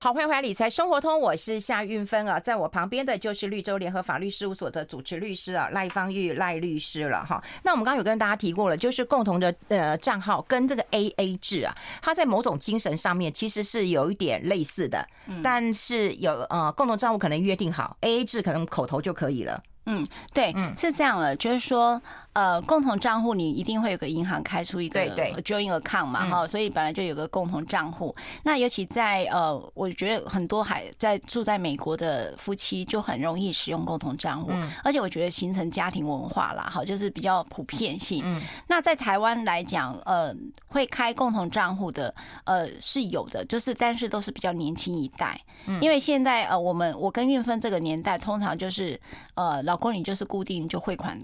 [0.00, 7.42] 好，欢迎回来理财生活通，我是夏运芬啊，在我旁边的就是绿洲联合法律事务所的主持律师啊赖芳玉赖律师了哈。
[7.64, 15.04] 那我们刚刚有跟大家提过了，就是共同的呃账号跟这个 AA 制啊，它在某种精神上面其实是有一点类似的，
[15.42, 19.60] 但是有呃共同账户可能约定好，AA 制可能口头就可以了。
[19.86, 22.00] 嗯，对，嗯，是这样了，就是说。
[22.38, 25.00] 呃，共同账户你一定会有个银行开出一个
[25.42, 28.14] joint account 嘛，哈，所以本来就有个共同账户。
[28.44, 34.52] 那尤其在呃，我觉得很多还在住在美国的夫妻就很容易使用共同账户，
[34.84, 38.40] 而且我觉得形成家庭文化啦，哈，就是比较普遍性。
[38.68, 40.32] 那在台湾来讲，呃，
[40.68, 45.40] 会开共同账户的，呃，是有的，就是但是都是比较年轻一代，
[45.80, 49.00] 因为现在呃，我们我跟运芬这个年代，通常就是
[49.34, 51.18] 呃，老公你就是固定就汇款。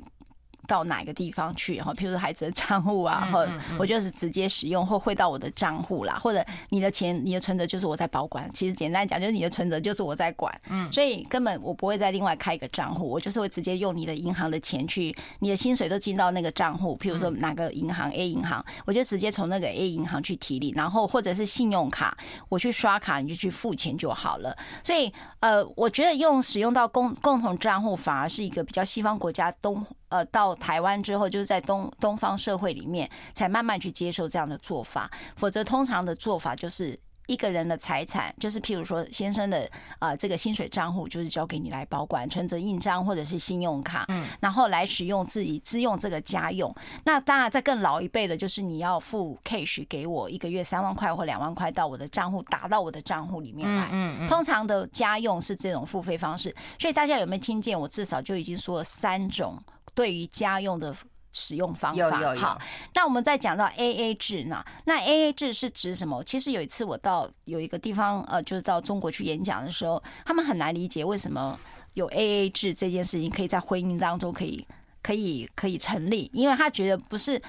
[0.67, 1.81] 到哪个地方去？
[1.81, 3.49] 哈，譬如说孩子的账户啊，或
[3.79, 8.51] 我就是直接使用或汇到我的账户啦，或者你的钱、你的存折就是我在保管。
[8.53, 10.53] 其实简单讲，就是你的存折就是我在管。
[10.69, 16.97] 嗯，所以根本我不会再另外开一个账户，我就是会直接用你的银行的钱去，你的薪水都进到那个账户。
[16.99, 22.17] 譬如说哪个银行 A 银行，我就直接从那个 A 银行去提领，然后或者是信用卡，
[22.49, 24.57] 我去刷卡你就去付钱就好了。
[24.83, 29.85] 所以呃，我觉得用使用到共共同账户反而是一个比较西方国家东。
[30.15, 35.11] 呃，到台湾之后，就是在东东方社会里面，才慢慢去接受这样的做法。
[35.35, 36.97] 否则，通常的做法就是
[37.27, 46.73] 一个人的财产，就是譬如说先生的啊、呃，这个薪水账户就是交给你来保管，存折、印章或者是信用卡，嗯，然后来使用自己自用这个家用。
[47.05, 53.89] 那当然，在更老一辈的，就是你要付 cash 给我一个月三万块或两万块到我的账户，打到我的账户里面来。
[53.91, 54.29] 嗯嗯。
[54.29, 57.77] 通常的家用是这种付费方式，所以大家有没有听见？
[57.77, 59.61] 我至少就已经说了三种。
[59.95, 60.95] 对于家用的
[61.33, 62.41] 使用方法，有有有。
[62.41, 62.61] 好，
[62.95, 64.65] 那我们再讲到 AA 制呢？
[64.85, 66.23] 那 AA 制是指什么？
[66.25, 71.59] 其实有一次我到有一个地方，呃，就是到中国去演讲的时候，他们很难理解为什么
[71.95, 74.67] 有 AA 制这件事情可以在婚姻当中可以
[75.03, 77.41] 可以可以成立，因为他觉得不是。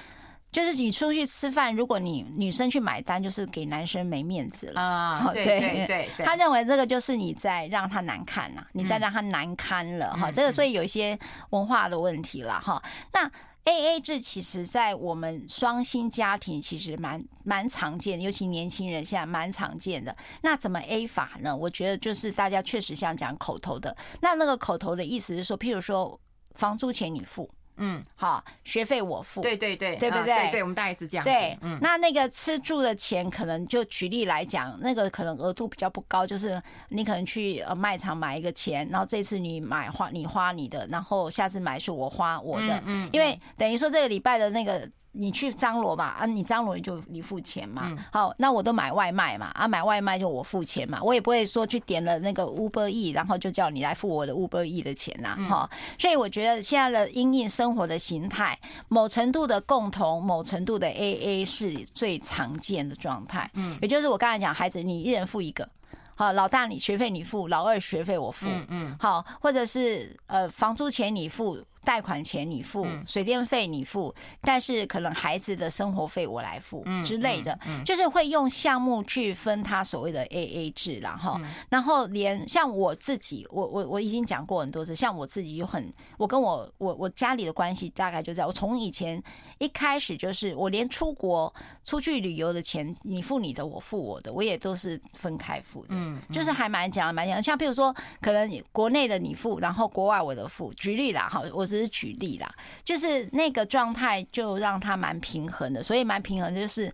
[0.56, 5.30] 就是你出去吃饭，如果你女生去买单，就是给男生没面子了啊！
[5.34, 10.32] 对对对，对，他认为这个就是你在让他难看呐，你在让他难堪了哈。
[10.32, 11.18] 这个所以有一些
[11.50, 12.82] 文化的问题了哈。
[13.12, 13.30] 那
[13.66, 20.16] AA 制其实，在我们双薪家庭其实蛮蛮常见，尤其年轻人现在蛮常见的。
[20.40, 21.54] 那怎么 A 法呢？
[21.54, 26.18] 我觉得就是大家确实像讲口头的，那那个口头的意思是说，譬如说
[26.54, 27.50] 房租钱你付。
[27.78, 30.32] 嗯，好，学费我付，对对对，对不对？
[30.32, 31.30] 啊、对对，我们大概是这样子。
[31.30, 44.88] 对，嗯，那那个吃住的钱，可能就举例来讲，那个可能额度比较不高，就是你可能去呃卖场买一个钱，然后这次你买花你花你的，然后下次买是我花我的，嗯，嗯，因为等于说这个礼拜的那个。
[45.18, 47.96] 你去张罗吧，啊，你张罗你就你付钱嘛。
[48.12, 55.68] 好，那我都买外卖嘛，啊，买外卖就我付钱嘛，我也不会说去点了那个 Uber E，然后就叫你来付我的 Uber E 的钱呐，哈。
[55.98, 58.58] 所以我觉得现在的因应生活的形态，
[58.88, 63.50] 某程度的共同，某程度的 AA 是最常见的状态。
[63.54, 65.68] 嗯，也就是我刚才讲，孩子你一人付一个，
[66.14, 71.58] 好，老大你学费你付，老二学费我付，嗯，好，或者是呃房租钱你付。
[71.86, 89.22] 贷款钱你付，水电费你付，但是可能孩子的生活费我来付之类的，就是会用项目去分他所谓的 AA 制，然后，然后连像我自己，我我我已经讲过很多次，像我自己就很，我跟我我我家里的关系大概就这样我从以前
[89.58, 101.75] 一开始就是我连出国出去旅游的钱你付你的，我付我的，我也都是分开付的，嗯，就是还蛮讲蛮讲，像譬如说可能国内的你付，然后国外我的付，举例啦，哈，我是。
[101.76, 106.92] 只是举例啦，就是那个状态就让他蛮平衡的，所以蛮平衡就是。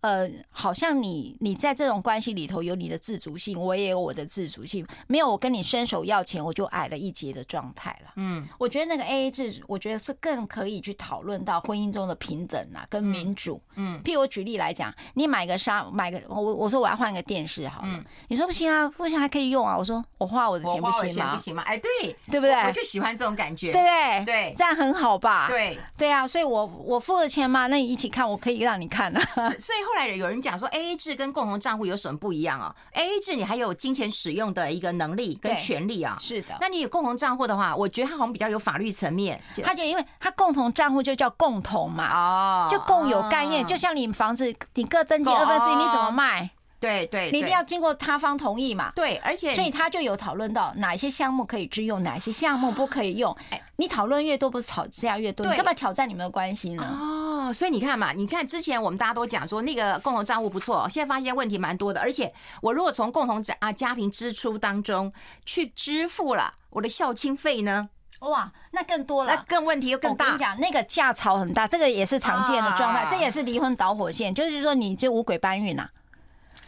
[0.00, 8.12] 呃，好像你你在这种关系里头有你的自主性，我也有我的自主性，没有我跟你伸手要钱，我就矮了一截的状态了。
[8.16, 13.60] 嗯，我觉得那个 AA 制，我觉得是更可以去讨论到婚姻中的平等啊，跟民主。
[13.74, 21.34] 嗯，譬如我举例来讲，你买个沙，买个我我说我要换个电视好了，嗯，你说不行啊，不行还可以用啊，我说我花我的钱不行吗？
[21.34, 21.62] 不行吗？
[21.62, 22.54] 哎，对，对不对？
[22.54, 24.24] 我就喜欢这种感觉，对不对？
[24.24, 25.48] 对，这样很好吧？
[25.48, 29.20] 对，对啊，所以我我付了钱嘛，那你一起看，我可以让你看啊。
[29.58, 36.18] 所以后来有人讲说，A A 制跟共同账户有什么不一样啊？A A 制你还有金钱使用的一个能力跟权利啊。
[36.20, 36.58] 是的。
[36.60, 39.42] 那你有共同账户的话，我觉得它好像比较有法律层面。
[39.64, 43.64] 它就因为它共同账户就叫共同嘛，哦，就共有概念。
[43.64, 46.50] 就像你房子你各登记二分之一，你怎么卖？
[46.80, 48.92] 对对，你一定要经过他方同意嘛。
[48.94, 53.36] 对，而且所以他就有讨论到哪一些项目可以支用，哪些项目不可以用。
[53.76, 55.46] 你讨论越多，不是吵架越多？
[55.46, 56.82] 你干嘛挑战你们的关系呢？
[56.82, 62.00] 哦，所以你看嘛，你看之前我们大家都讲说那个共同账户不错，现在发现问题蛮多的。
[62.00, 65.12] 而且我如果从共同啊家庭支出当中
[65.44, 67.88] 去支付了我的孝亲费呢？
[68.20, 70.24] 哇，那更多了，那更问题又更大。
[70.24, 74.34] 我跟你讲，那个价差很大，这个也是常见的状态，这也是离婚导火线。
[74.34, 75.88] 就是说，你就五鬼搬运呐。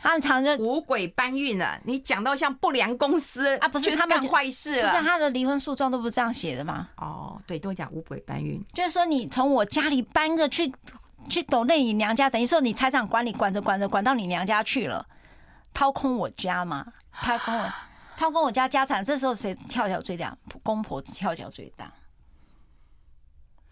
[0.03, 6.89] 他们常常五鬼搬运了，你讲到像不良公司啊，不是他们干坏事了，不是他的离婚诉状都不是这样写的吗？
[6.97, 10.73] 哦，对，都讲五鬼搬运，就是说你从我家里搬个去
[11.29, 15.07] 去抖内你娘家，等于说你财产管理管着管着管到你娘家去了，
[15.75, 17.73] 掏空我家嘛，掏空我
[18.17, 20.35] 掏空我家家产，这时候谁跳脚最大？
[20.63, 21.93] 公婆跳脚最大，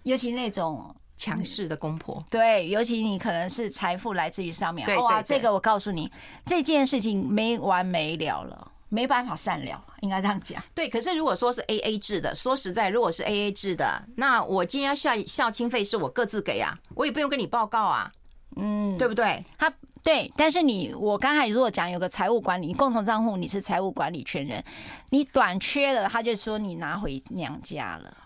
[0.03, 0.95] 尤其那种。
[1.19, 6.11] 强势的公婆，对，尤其你可能是财富来自于上面，哇，这个我告诉你，
[6.47, 10.62] 这件事情没完没了了，没办法善了，应该这样讲。
[10.73, 18.12] 对，可是如果说是 A A 制的，说实在，如果是 A A 制的，那我今天要孝孝亲费是我各自给啊，我也不用跟你报告啊，
[18.55, 19.45] 嗯，对不对？
[19.59, 19.71] 他
[20.05, 24.64] 对，但是你我刚才如果讲有个财务管理，共同账户你是财务管理权人，
[25.11, 28.16] 你短缺了，他就说你拿回娘家了，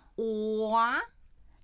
[0.71, 1.01] 哇。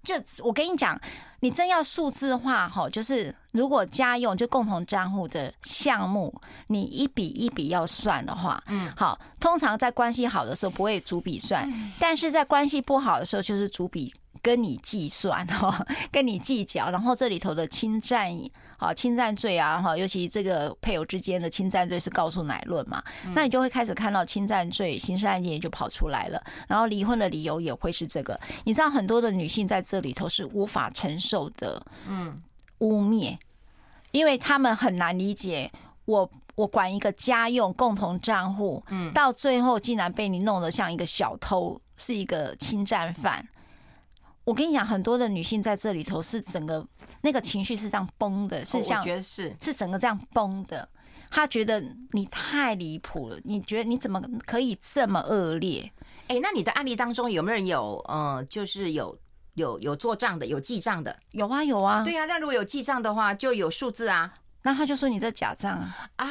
[0.02, 0.98] 就我跟你讲，
[1.40, 11.68] 你真要数字化哈，就是如果家用就共同账户的项目，你一笔一笔要算的话，嗯，好，通常在关系好的时候不会逐笔算，
[11.98, 18.32] 但是在关系不好的时候就是逐笔跟你计算哈，跟你计较，然后这里头的侵占。
[18.78, 23.02] 好，侵占罪啊，哈，尤其这个配偶之间的侵占罪是告诉乃论嘛，
[23.34, 28.38] 那你就会开始看到侵占罪刑事案件也就跑出来了，然后离婚的理由也会是这个。
[28.64, 32.34] 你知道很多的女性在这里头是无法承受的，嗯，
[32.78, 33.36] 污蔑，
[34.12, 35.68] 因为他们很难理解
[36.04, 43.44] 我我管一个家用共同账户，嗯，到最后竟然被你弄得像一个小偷，是一个侵占犯。
[44.48, 46.82] 我跟你讲，很多的女性在这里头是整个
[47.20, 50.88] 那个情绪是这样崩的，是像，我觉得是是整个这样崩的。
[51.30, 55.92] 她觉得你太离谱了，你觉得你怎么可以这么恶劣？
[56.28, 59.14] 哎，那你的案例当中有没有人有呃，就是有
[59.52, 61.14] 有有做账的，有记账的？
[61.32, 62.02] 有啊，有啊。
[62.02, 64.32] 对啊，那如果有记账的话，就有数字啊。
[64.62, 66.26] 那他就说你这假账啊啊！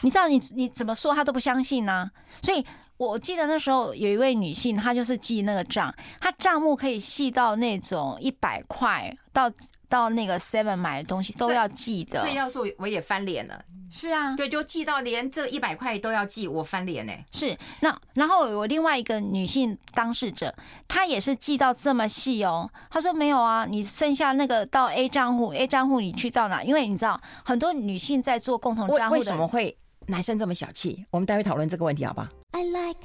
[0.00, 2.10] 你知道你你怎么说他都不相信呢、啊？
[2.42, 2.66] 所以。
[3.00, 9.50] 我记得那时候有一位女性，她就是记那个账，她账目可以细到那种一百块到
[9.88, 12.20] 到那个 Seven 买的东西都要记的。
[12.20, 13.64] 这要是我也翻脸了。
[13.90, 17.12] 是啊，对，就记到连这一百块都要记，我翻脸呢。
[17.32, 20.54] 是，那然后我另外一个女性当事者，
[20.86, 22.70] 她也是记到这么细哦。
[22.90, 26.62] 她说没有啊，你剩下那个到 A 账户，A 账户你去到哪？
[26.62, 29.76] 因为你知道很多女性在做共同账户，为什么会
[30.10, 31.06] 男生这么小气？
[31.10, 32.98] 我们待会讨论这个问题，好不好？I like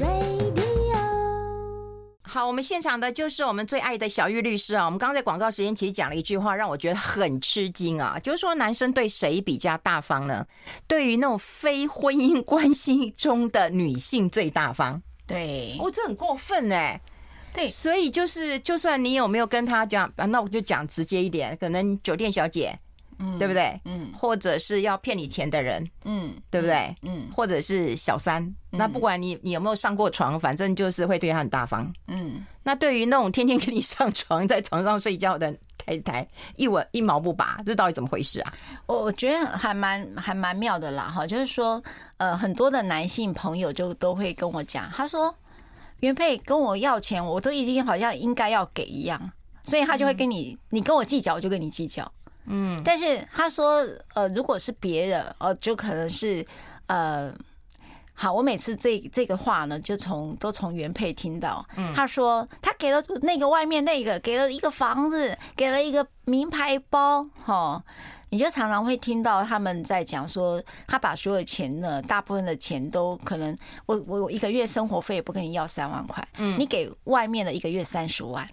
[0.00, 0.54] radio
[2.22, 4.86] 好，我们现场的就是我们最爱的小玉律师啊。
[4.86, 10.46] 我们刚刚在广告时间其实讲了一句话，让我觉得很吃惊啊，就是说男生对谁比较大方呢？
[10.88, 15.00] 对于那种非婚姻关系中的女性最大方。
[15.26, 16.98] 对，哦，这很过分哎。
[17.52, 22.76] 对，所以就是，就算你有没有跟他讲，那我就讲直接一点，可能酒店小姐。
[23.24, 23.80] 嗯，对不对？
[23.86, 26.94] 嗯，或者是要骗你钱的人，嗯，对不对？
[27.02, 31.90] 嗯，或者是小三，嗯、那不管你你有没有上过床，反正就是会对他很大方。
[32.08, 38.52] 嗯，那对于那种天天跟你上床，在床上睡觉的太太，一文一毛不拔，这到底怎么回事啊？
[38.86, 41.82] 我我觉得还蛮还蛮妙的啦，哈，就是说，
[42.18, 45.34] 呃，很多的男性朋友就都会跟我讲，他说
[46.00, 52.10] 原配跟我要钱，我都已经好像应该要给一样，所以他就会跟你，你跟我计较，我就跟你计较。
[52.46, 53.84] 嗯，但是他说，
[54.14, 56.44] 呃，如果是别人，哦，就可能是，
[56.86, 57.34] 呃，
[58.12, 67.82] 好，我每次这这个话呢，就从都从原配听到，嗯，他说他给了那个外面那个，给了一个房子，给了一个名牌包，哈，
[68.28, 78.48] 你就常常会听到他们在讲说，他把所有钱呢，大部分的钱都可能，我我一个月生活费也不跟你要三万块，嗯，你给外面的一个月三十万。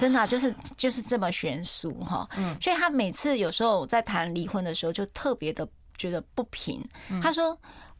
[0.00, 6.82] 真的、啊、就是就是这么悬殊哈，嗯，所以他每次有时候在谈离婚的时候，就特别的觉得不平。
[7.22, 7.56] 他说：“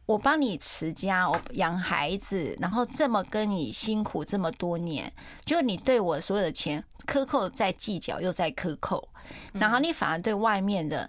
[0.07, 5.13] 我帮你持家，我养孩子，然后这么跟你辛苦这么多年，
[5.45, 9.07] 就你对我所有的钱克扣在计较，又在克扣，
[9.53, 11.07] 然后你反而对外面的。”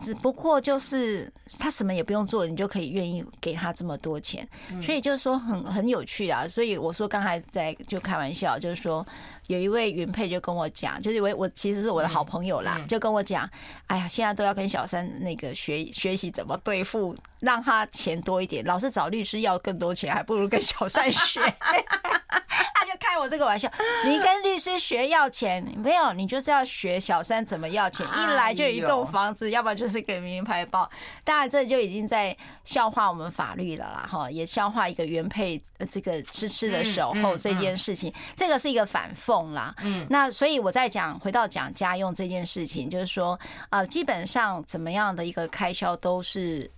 [0.00, 4.48] 只不过就是他什么也不用做，你就可以愿意给他这么多钱，
[4.82, 6.48] 所以就是说很很有趣啊。
[6.48, 9.06] 所以我说刚才在就开玩笑，就是说
[9.48, 13.48] 有一位原配就跟我讲，就是因为我其实是我的好朋友啦，就跟我讲，
[13.86, 21.40] 哎呀，现在都要跟小三那个学学习怎么对付，让他钱多一点，老是找律师要更多钱，还不如跟小三学。
[22.98, 23.70] 开我这个玩笑，
[24.04, 26.12] 你跟律师学要钱没有？
[26.12, 30.88] 你就是要学小三怎么要钱，一来就一栋房子，要不然就是给名牌包。
[31.24, 35.60] 当然，这就已经在笑话我们法律了啦，哈，也笑话一个原配
[35.90, 39.74] 这个痴痴的守候这件事情，这个是一个反讽啦。
[39.82, 43.38] 嗯，那所以我在讲回到讲家用这件事情，就是说，
[43.70, 46.70] 呃，基本上怎么样的一个开销都是。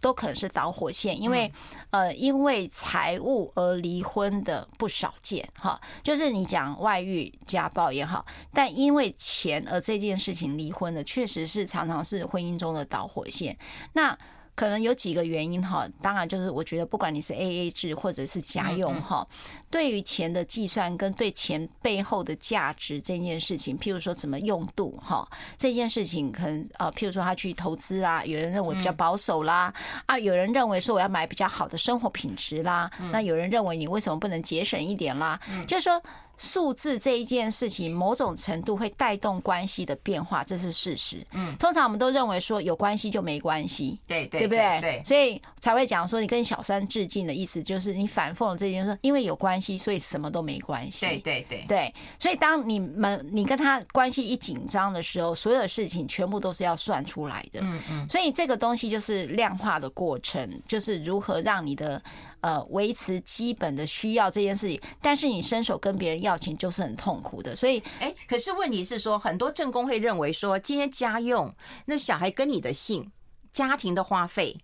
[0.00, 1.50] 都可能是导火线，因为
[1.90, 5.80] 呃，因为财务而离婚的不少见哈。
[6.02, 13.56] 就是你讲外遇、家暴也好，但因为钱而这件事情离婚的，确实是常常是婚姻中的导火线。
[13.92, 14.16] 那
[14.58, 19.24] 可能有几个原因哈，当然就是我觉得不管你是 AA 制或者是家用哈，
[19.70, 25.24] 对于钱的计算跟对钱背后的价值这件事情，譬如说怎么用度哈，
[25.56, 29.72] 这件事情可能啊，譬如说他去投资啦，有人认为比较保守啦，
[30.06, 35.38] 啊，有人认为说我要买比较好的生活品质啦，那有人认为你为什么不能节省一点啦？
[35.68, 36.02] 就是说。
[36.38, 41.18] 数字这一件事情，某种程度会带动关系的变化，这是事实。
[41.32, 44.80] 嗯，通常我们都认为说有关系就没关系，对对，对不对？
[44.80, 51.04] 对，所以才会讲说你跟小三致敬的意思，就是你反讽了这件事，因为有关系，所以什么都没关系。
[51.04, 57.60] 对对对对，所以当你们你跟他关系一紧张的时候，所有的事情全部都是要算出来的。
[57.62, 62.00] 嗯嗯，所以这个东西就是量化的过程，就是如何让你的。
[62.40, 71.52] 呃，维持基本的需要这件事情，但是你伸手跟别人要钱就是很痛苦的，所以，哎，可是问题是说，很多正宫会认为说，今天家用
[71.86, 73.10] 那小孩跟你的姓，
[73.52, 74.56] 家庭的花费，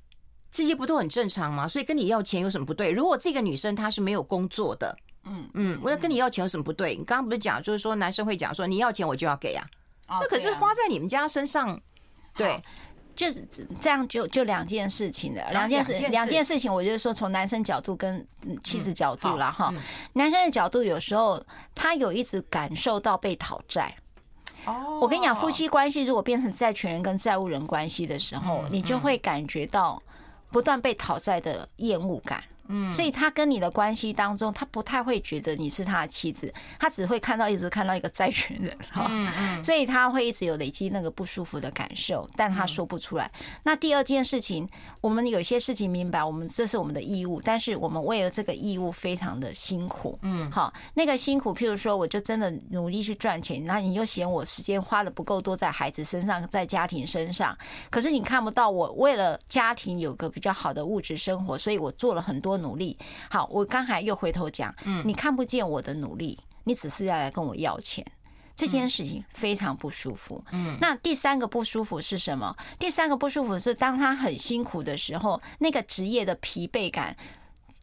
[0.53, 1.67] 这些不都很正常吗？
[1.67, 2.93] 所以跟你要钱有什么不对？
[2.93, 6.95] 如果这个女生她是没有工作的，嗯嗯，我要跟你要钱有什么不对？
[6.95, 9.67] 你刚刚不是讲，就是说男生会讲说，你要钱我就要给啊，
[10.09, 11.81] 那可是花在你们家身上，
[12.37, 12.63] 对。
[13.15, 13.47] 就是
[13.81, 18.27] 这样就，就就两件事情的两件事，两件事情，我就是说从男生角度跟
[18.63, 19.73] 妻子角度了哈。
[20.13, 21.43] 男生的角度有时候
[21.75, 23.95] 他有一直感受到被讨债。
[24.67, 30.01] 哦，我跟你讲，夫妻关系如果变成债权人跟债务人关系的时候，你就会感觉到
[30.51, 32.43] 不断被讨债的厌恶感。
[32.69, 43.31] 嗯，所以他跟你的关系当中，他不太会觉得你是他的妻子，他只会看到一直看到一个债权人，嗯嗯，所以他会一直有累积那个不舒服的感受，但他说不出来。
[43.65, 44.67] 那第二件事情，
[45.03, 57.55] 我们有些事情明白，我们这是我们的义务，但是我们为了这个义务非常的辛苦，嗯，好，那个辛苦，譬如说，我就真的努力去赚钱，那你又嫌我时间花的不够多在孩子身上，在家庭身上，
[57.91, 62.54] 可是你看不到我为了家庭有个比较好的物质生活，所以我做了很多。
[62.57, 62.97] 努力
[63.31, 68.05] 好，我刚才又回头讲，嗯，你看不见我的努力，你只是要来跟我要钱，
[68.57, 70.43] 这件事情非常不舒服。
[70.53, 72.57] 嗯，那第三个不舒服是什么？
[72.79, 77.17] 第三个不舒服是当他很辛苦的时候，那个职业的疲惫感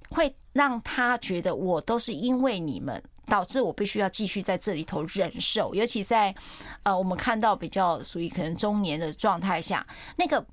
[0.10, 6.34] 会让他觉得我都是因为你们导致我必须要继续在这里头忍受，尤其在
[6.84, 10.46] 呃，我们看到比较属于可能中年的状态下，那个。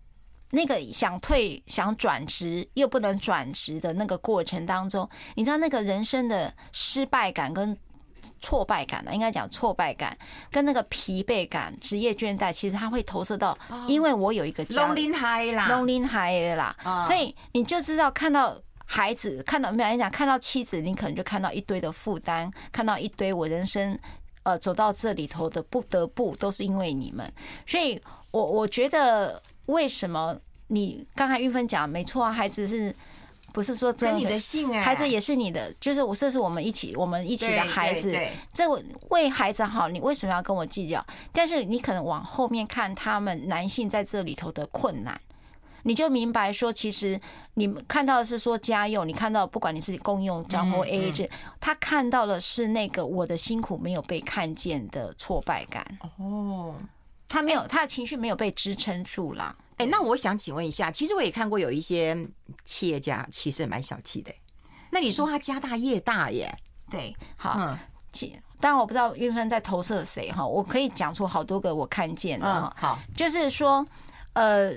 [0.50, 7.76] 那个想退、想转职又不能转职的那个过程当中，你知道那个人生的失败感跟
[8.40, 9.14] 挫败感呢？
[9.14, 10.16] 应该讲挫败感
[10.50, 23.96] 跟那个疲惫感、职业倦怠，其实它会投射到，因为我有一个家，lonely high 啦，lonely high 啦，所以你就知道看到孩子，看到没有人讲，看到妻子，你可能就看到一堆的负担，看到一堆我人生
[24.44, 27.30] 呃走到这里头的不得不都是因为你们，
[27.66, 29.42] 所以我我觉得。
[29.68, 30.36] 为什么
[30.68, 32.32] 你刚才玉芬讲没错啊？
[32.32, 32.94] 孩子是
[33.52, 34.82] 不是说跟你的姓哎？
[34.82, 38.14] 孩子也是你的，就是我这是我们一起我们一起的孩子。
[38.52, 38.64] 这
[39.10, 41.04] 为孩子好，你为什么要跟我计较？
[41.32, 45.18] 但是你可能往后面看，他们男性在这里头的困难，
[45.82, 47.20] 你就明白说，其实
[47.54, 51.28] 你们看到的是说家用，你看到不管你是共用账户 AA 制，
[51.60, 55.98] 他看到的是那个我的辛苦没有被看见的挫败感。
[56.18, 56.74] 哦。
[57.28, 59.54] 他没有，他的情绪没有被支撑住了。
[59.76, 62.16] 哎，那我想请问一下，其实我也看过有一些
[62.64, 64.34] 企业家，其实也蛮小气的。
[64.90, 66.52] 那你说他家大业大耶？
[66.90, 67.78] 对，好，嗯，
[68.10, 72.74] 其当然我不知道运芬在投射谁哈，我可以讲出好多个我看见的哈。
[72.76, 73.86] 好，就是说，
[74.32, 74.72] 呃，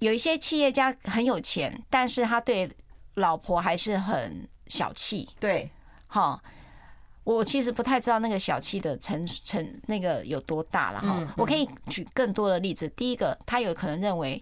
[0.00, 2.70] 有一些企业家很有钱，但是他对
[3.14, 5.28] 老婆还是很小气。
[5.38, 5.70] 对，
[6.08, 6.42] 好。
[7.26, 11.34] 我其实不太知道那个小气的成成那个有多大了哈。
[11.36, 12.88] 我可以举更多的例子。
[12.90, 14.40] 第一个，他有可能认为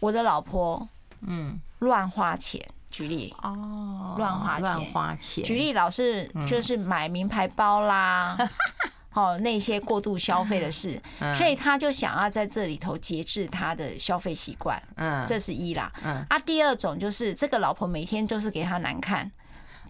[0.00, 0.88] 我的老婆
[1.20, 2.58] 嗯乱花钱，
[2.90, 8.34] 举例哦乱花钱乱花钱，举例老是就是买名牌包啦，
[9.12, 10.98] 哦那些过度消费的事，
[11.36, 14.82] 所以他就想要在这里头节制他的消费习惯。
[14.96, 15.92] 嗯，这是一啦。
[16.02, 19.30] 嗯啊，第二种就是这个老婆每天都是给他难看。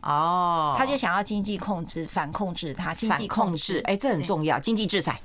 [0.05, 5.21] 哦，他就想要经济控制，反控制他，经济控制，哎，这很重要，经济制裁。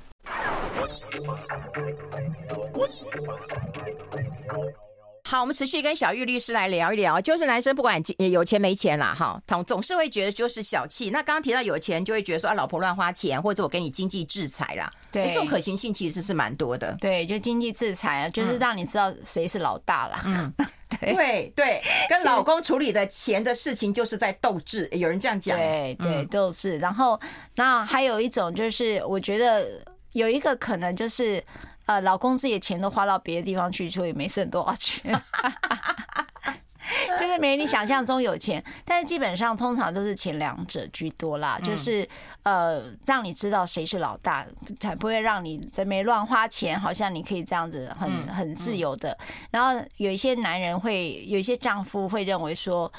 [5.24, 11.10] 好，我们持续跟小玉律师来聊一聊，就是男生不管有钱没钱啦，哈，总总是会觉得就是小气。
[11.10, 14.90] 那刚刚提到有钱，就会觉得说啊，老婆乱花钱，或者我给你经济制裁啦。
[15.12, 16.96] 对，这种可行性其实是蛮多的。
[17.00, 20.22] 对，就经济制裁啊，就是让你知道谁是老大啦。
[20.24, 20.52] 嗯。
[21.00, 25.56] 对对，跟老公处理的钱的事情就是在斗智，有人这样讲。
[25.56, 26.78] 对对，斗智。
[26.78, 27.20] 然后，
[27.56, 29.66] 那还有一种就是，我觉得
[30.12, 31.42] 有一个可能就是，
[31.86, 35.12] 呃，老公自己的钱都花到别的地方去，所以没剩多少钱。
[37.18, 41.58] 就是没你想象中有钱，但是基本上通常都是前两者居多啦。
[41.62, 42.08] 就是
[42.42, 44.46] 呃，让你知道谁是老大，
[44.78, 49.16] 才不会让你在没乱花钱，好像你可以这样子很很自由的。
[49.50, 52.90] 然后有一些男人会，有一些丈夫会认为说，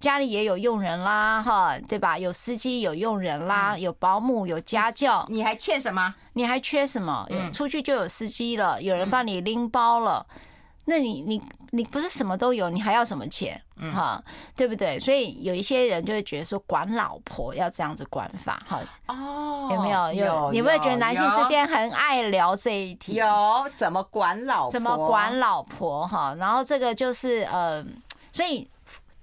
[0.00, 2.18] 家里也有佣人啦，哈，对吧？
[2.18, 6.14] 有司机，有佣人啦，有保姆，有家教，你还欠什么？
[6.34, 7.26] 你还缺什么？
[7.52, 10.24] 出去就有司机了，有人帮你拎包了。
[10.88, 11.40] 那你你
[11.72, 13.60] 你不是什么都有，你还要什么钱？
[13.76, 14.20] 嗯哈，
[14.56, 14.98] 对不对？
[14.98, 20.12] 所以有一些人就会觉得说，管老婆要这样子管法，哈哦，有没有？
[20.14, 23.12] 有，你会觉得男性之间很爱聊这一题？
[23.12, 23.26] 有，
[23.74, 24.70] 怎么管老婆？
[24.70, 26.06] 怎么管老婆？
[26.06, 27.84] 哈，然后这个就是呃，
[28.32, 28.68] 所以。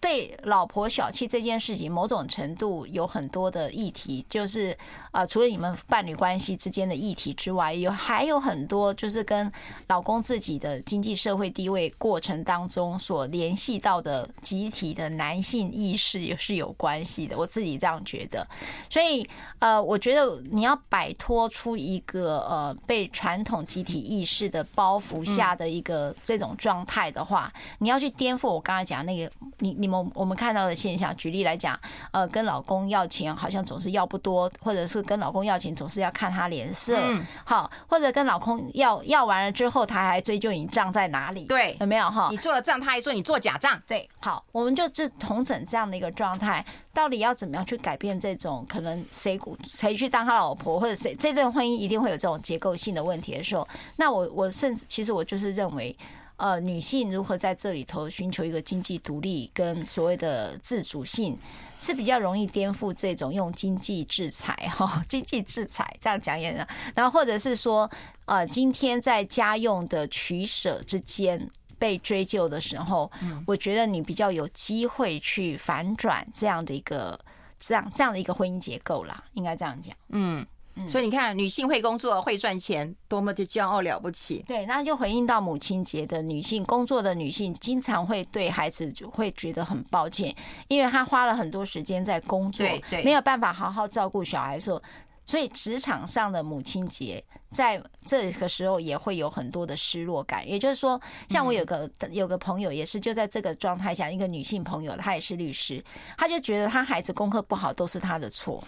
[0.05, 4.77] 对老婆小气这件事情，某种程度有很多的议题，就是
[5.09, 9.51] 啊，除了你们伴侣关系之间的议题之外，有还有很多就是跟
[9.87, 17.35] 老公自己的经济社会地位过程当中所联系到的集体的男性意识也是有关系的。
[17.35, 18.47] 我自己这样觉得，
[18.87, 19.27] 所以
[19.57, 29.94] 呃，我觉得你要摆脱出一个呃被传统集体意识的包袱下的一个这种状态的话，你要去颠覆我刚才讲那个你你们。
[30.03, 31.79] 们我们看到的现象，举例来讲，
[32.11, 42.27] 呃，跟老公要钱好像总是要不多，或者是跟老公要钱总是要看他脸色，嗯好，或者跟老公要要完了之后，他还追究你账在哪里，对，有没有哈？
[42.31, 53.67] 你做了账，他还说你做假账，对，好，我们就这同整这样的一个状态，到底要怎么样去改变这种可能谁谁去当他老婆，或者谁这段婚姻一定会有这种结构性的问题的时候，
[53.97, 55.95] 那我我甚至其实我就是认为。
[56.37, 61.37] 呃，女性如何在这里头寻求一个经济独立跟所谓的自主性，
[61.79, 67.89] 是比较容易颠覆这种用经济制裁哈， 经济制裁这样讲也能，然后或者是说，
[68.25, 73.09] 呃，今天在家用的取舍之间被追究的时候，
[73.47, 77.17] 我觉得你比较有机会去反转这样的一个
[77.57, 80.45] 这样这样的一个婚姻结构啦，应该这样讲，嗯。
[80.87, 84.43] 所以你看，女性会工作、会赚钱，多么的骄傲了不起。
[84.45, 90.35] 对，那就回应到母亲节的女性，工作的女性经常会对孩子就会觉得很抱歉，
[90.67, 94.81] 因为她花了很多时间在工作，对，没有办法好好照顾小孩的时候，
[95.25, 100.45] 所以职场上的母亲节在这个时候也会有很多的失落感。
[100.47, 100.99] 也就是说，
[101.29, 105.81] 像我有个有个朋友也是就在这个状态下，一个女性朋友，她也是律师，
[106.17, 108.61] 她就觉得她孩子功课不好都是她的错。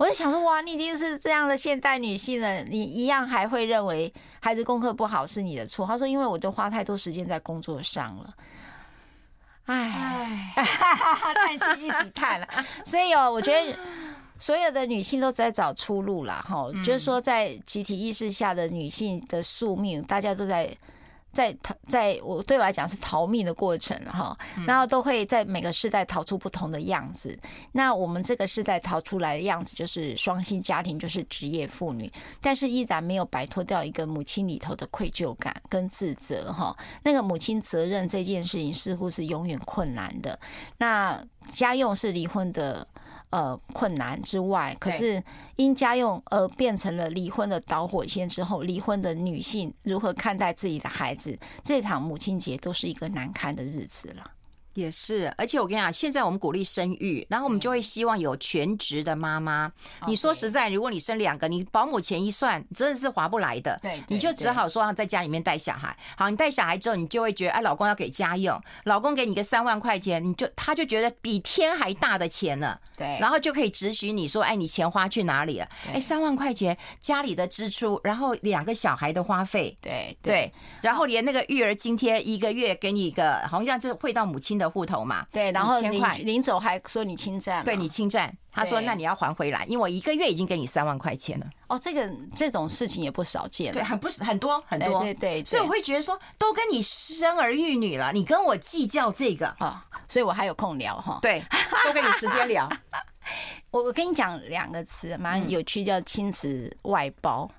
[0.00, 5.86] 我就想说，哇，你已经是这样的现代女性了，你一样还会认为孩子功课不好是你的错？
[5.86, 8.34] 他说，因为我都花太多时间在工作上了。
[9.66, 12.48] 唉， 叹气一起叹了。
[12.82, 13.78] 所以哦，我觉得
[14.38, 20.74] 所有的女性都在找出路了，哈，就是说，在集体意识下的女性的宿命，大家都在。
[21.32, 27.38] 在逃，在我对我来讲是逃命的过程哈，然后都会在每个世代逃出不同的样子。
[27.72, 36.76] 那我们这个世代逃出来的样子就是双薪家庭，就是职业妇女，但是依然没有摆脱掉一个母亲里头的愧疚感跟自责哈。
[37.02, 40.38] 那个母亲责任这件事情似乎是永远困难的。
[40.78, 41.22] 那
[41.52, 42.86] 家用是离婚的。
[43.30, 45.22] 呃，困难之外，可是
[45.54, 51.38] 因家用而变成了离婚的导火线之后，离婚的女性如何看待自己的孩子？
[51.62, 54.24] 这场母亲节都是一个难堪的日子了。
[54.80, 59.70] 也是，而且我跟你讲，现在我们鼓励生育，然后我们就会希望有全职的妈妈。
[60.06, 63.78] 你说实在，如果你生两个，你保姆钱一算，真的是划不来的。
[63.82, 65.96] 对，你就只好说在家里面带小孩。
[66.16, 72.80] 好，你带小孩之后，你就会觉得，哎，老公要给家用，老公给你个三万块钱，你就他就觉得比天还大的钱了。
[72.96, 75.68] 对，然后就可以指许你说，哎，你钱花去哪里了？
[75.92, 91.46] 哎，三万块钱家里的支出，然后两个小孩的花费，对对，然后连那个育儿津贴一个月给你一个，好像就汇到母亲的户头嘛，对，然后临临走还说你侵占，对你侵占，他说那你要还回来，因为我一个月已经给你三万块钱了。
[91.66, 101.42] 哦，这个这种事情也不少见，对，很不是很多很多，对对，所以我会觉得说，都跟你生儿育女了，你跟我计较这个啊，所以我还有空聊哈，对，
[101.84, 102.68] 都跟你时间聊。
[103.70, 107.50] 我我跟你讲两个词蛮有趣，叫亲子外包。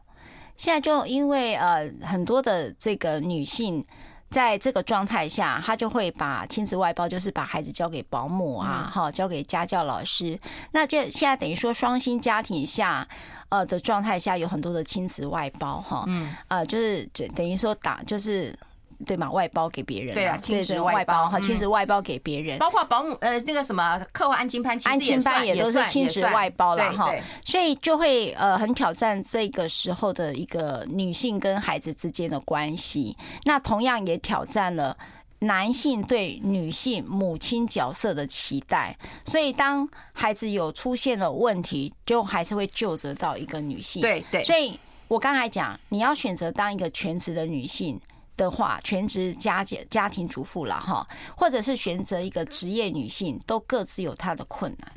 [0.57, 3.85] 现在就因为呃很多的这个女性。
[4.31, 10.39] 在这个状态下，他就会把亲子外包，就是把孩子交给保姆啊，哈，交给家教老师。
[10.71, 13.07] 那就现在等于说双薪家庭下，
[13.49, 17.05] 呃的状态下，有很多的亲子外包，哈，嗯，呃，就是
[17.35, 18.57] 等于说打就是。
[19.05, 27.13] 对嘛，外包给别人，对啊，亲子外包哈，亲子外包给别人，包括保姆呃那个什么课后安亲班，安亲班也都是亲子外包了哈，
[27.45, 34.97] 所以就会呃很挑战这个时候的一个女性跟孩子之间的关系，那同样也挑战了
[35.39, 47.99] 男性对女性母亲角色的期待，所以当孩子有出现了问题，就还是会就责到一个女性，对对，所以我刚才讲，你要选择当一个全职的女性。
[48.41, 54.91] 的话，全职家家家庭主妇了哈，或者是选择一个职业女性，都各自有她的困难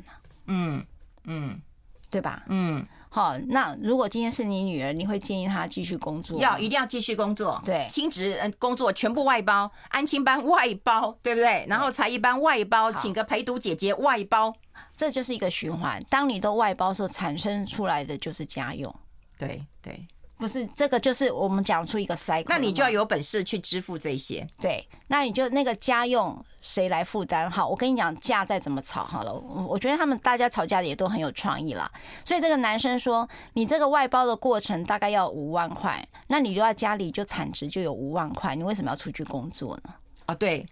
[0.47, 0.85] 嗯
[1.25, 1.61] 嗯，
[2.09, 2.43] 对吧？
[2.47, 6.39] 嗯，好，那如果今天是你女儿，你会建议她继续工作？
[6.39, 7.61] 要，一定要继续工作。
[7.65, 11.65] 对，亲职嗯工作全部外包，安亲班外包，对不对？
[11.67, 14.53] 然后才艺班外包，请个陪读姐姐外包，
[14.95, 16.03] 这就是一个循环。
[16.09, 18.93] 当你都外包的时候，产生出来的就是家用。
[19.37, 19.99] 对对。
[20.37, 24.45] 不是这个，就是我们讲出一个 cycle，那你就要有本事去支付这些。
[24.59, 27.49] 对，那你就那个家用谁来负担？
[27.49, 31.89] 好，我跟你讲，架再怎么吵好了，我觉得他们大家吵架的也都很有创意啦。
[32.25, 39.93] 所以这个男生说，你这个外包的过程大概要五万块，那你就在家里就产值就有五万块，你为什么要出去工作呢？
[40.25, 40.65] 啊，对，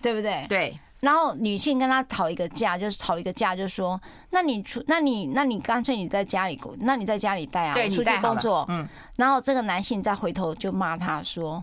[0.00, 0.46] 对不对？
[0.48, 0.76] 对。
[1.00, 8.86] 然后女性跟他吵一个架，就是吵一个架，就是说，那你出，那你，那你干脆你在家里工，那你在家里带啊，出去工作，嗯。
[9.16, 11.62] 然后这个男性再回头就骂他说，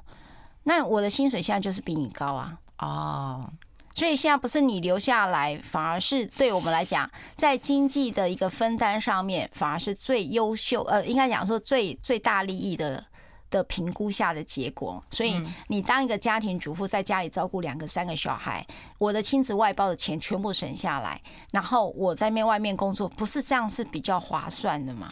[0.64, 2.58] 那我的薪水现在就是比你高啊。
[2.80, 3.50] 哦，
[3.96, 13.04] 所以现在不是你留下来，反而是对我们来讲，在经济的一个分担上面，反而是最优秀，呃，应该讲说最最大利益的
[13.50, 15.04] 的评估下的结果。
[15.12, 18.66] 所以你当一个家庭主妇，在家里照顾两个、三个小孩，
[18.98, 21.22] 我的亲子外包的钱全部省下来，
[21.52, 25.08] 然后我在面外面工作，不是这样是比较划算的吗？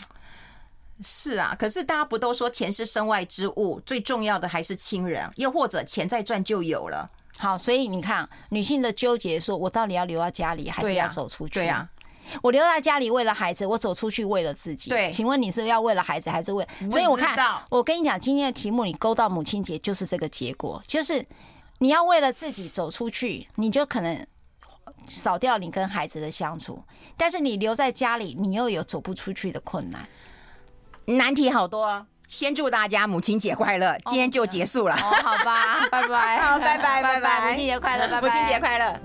[1.02, 7.10] 是啊，可是大家不都说钱是身外之物，最重要的还是亲人，又或者钱再赚就有了。
[7.38, 11.56] 好，所以你看，女性的纠结，说我到底要留在家里，还是要走出去？
[11.56, 11.86] 对呀，
[12.42, 14.90] 我留在家里为了孩子，我走出去为了自己。
[14.90, 16.68] 对，请问你是要为了孩子，还是为？
[16.92, 17.36] 所以我看，
[17.70, 21.26] 我跟你讲，今天的题目你勾到母亲节，就是这个结果，就是
[21.80, 24.26] 你要为了自己走出去，你就可能
[25.08, 26.84] 少掉你跟孩子的相处，
[27.16, 30.08] 但是你留在家里，你又有走不出去的困难。
[31.06, 33.96] 难题好多，先祝大家母亲节快乐！
[34.08, 39.00] 今天就结束了，哦，好吧，拜拜， 好，拜拜，拜拜，母亲节快乐，拜拜，母亲节快乐。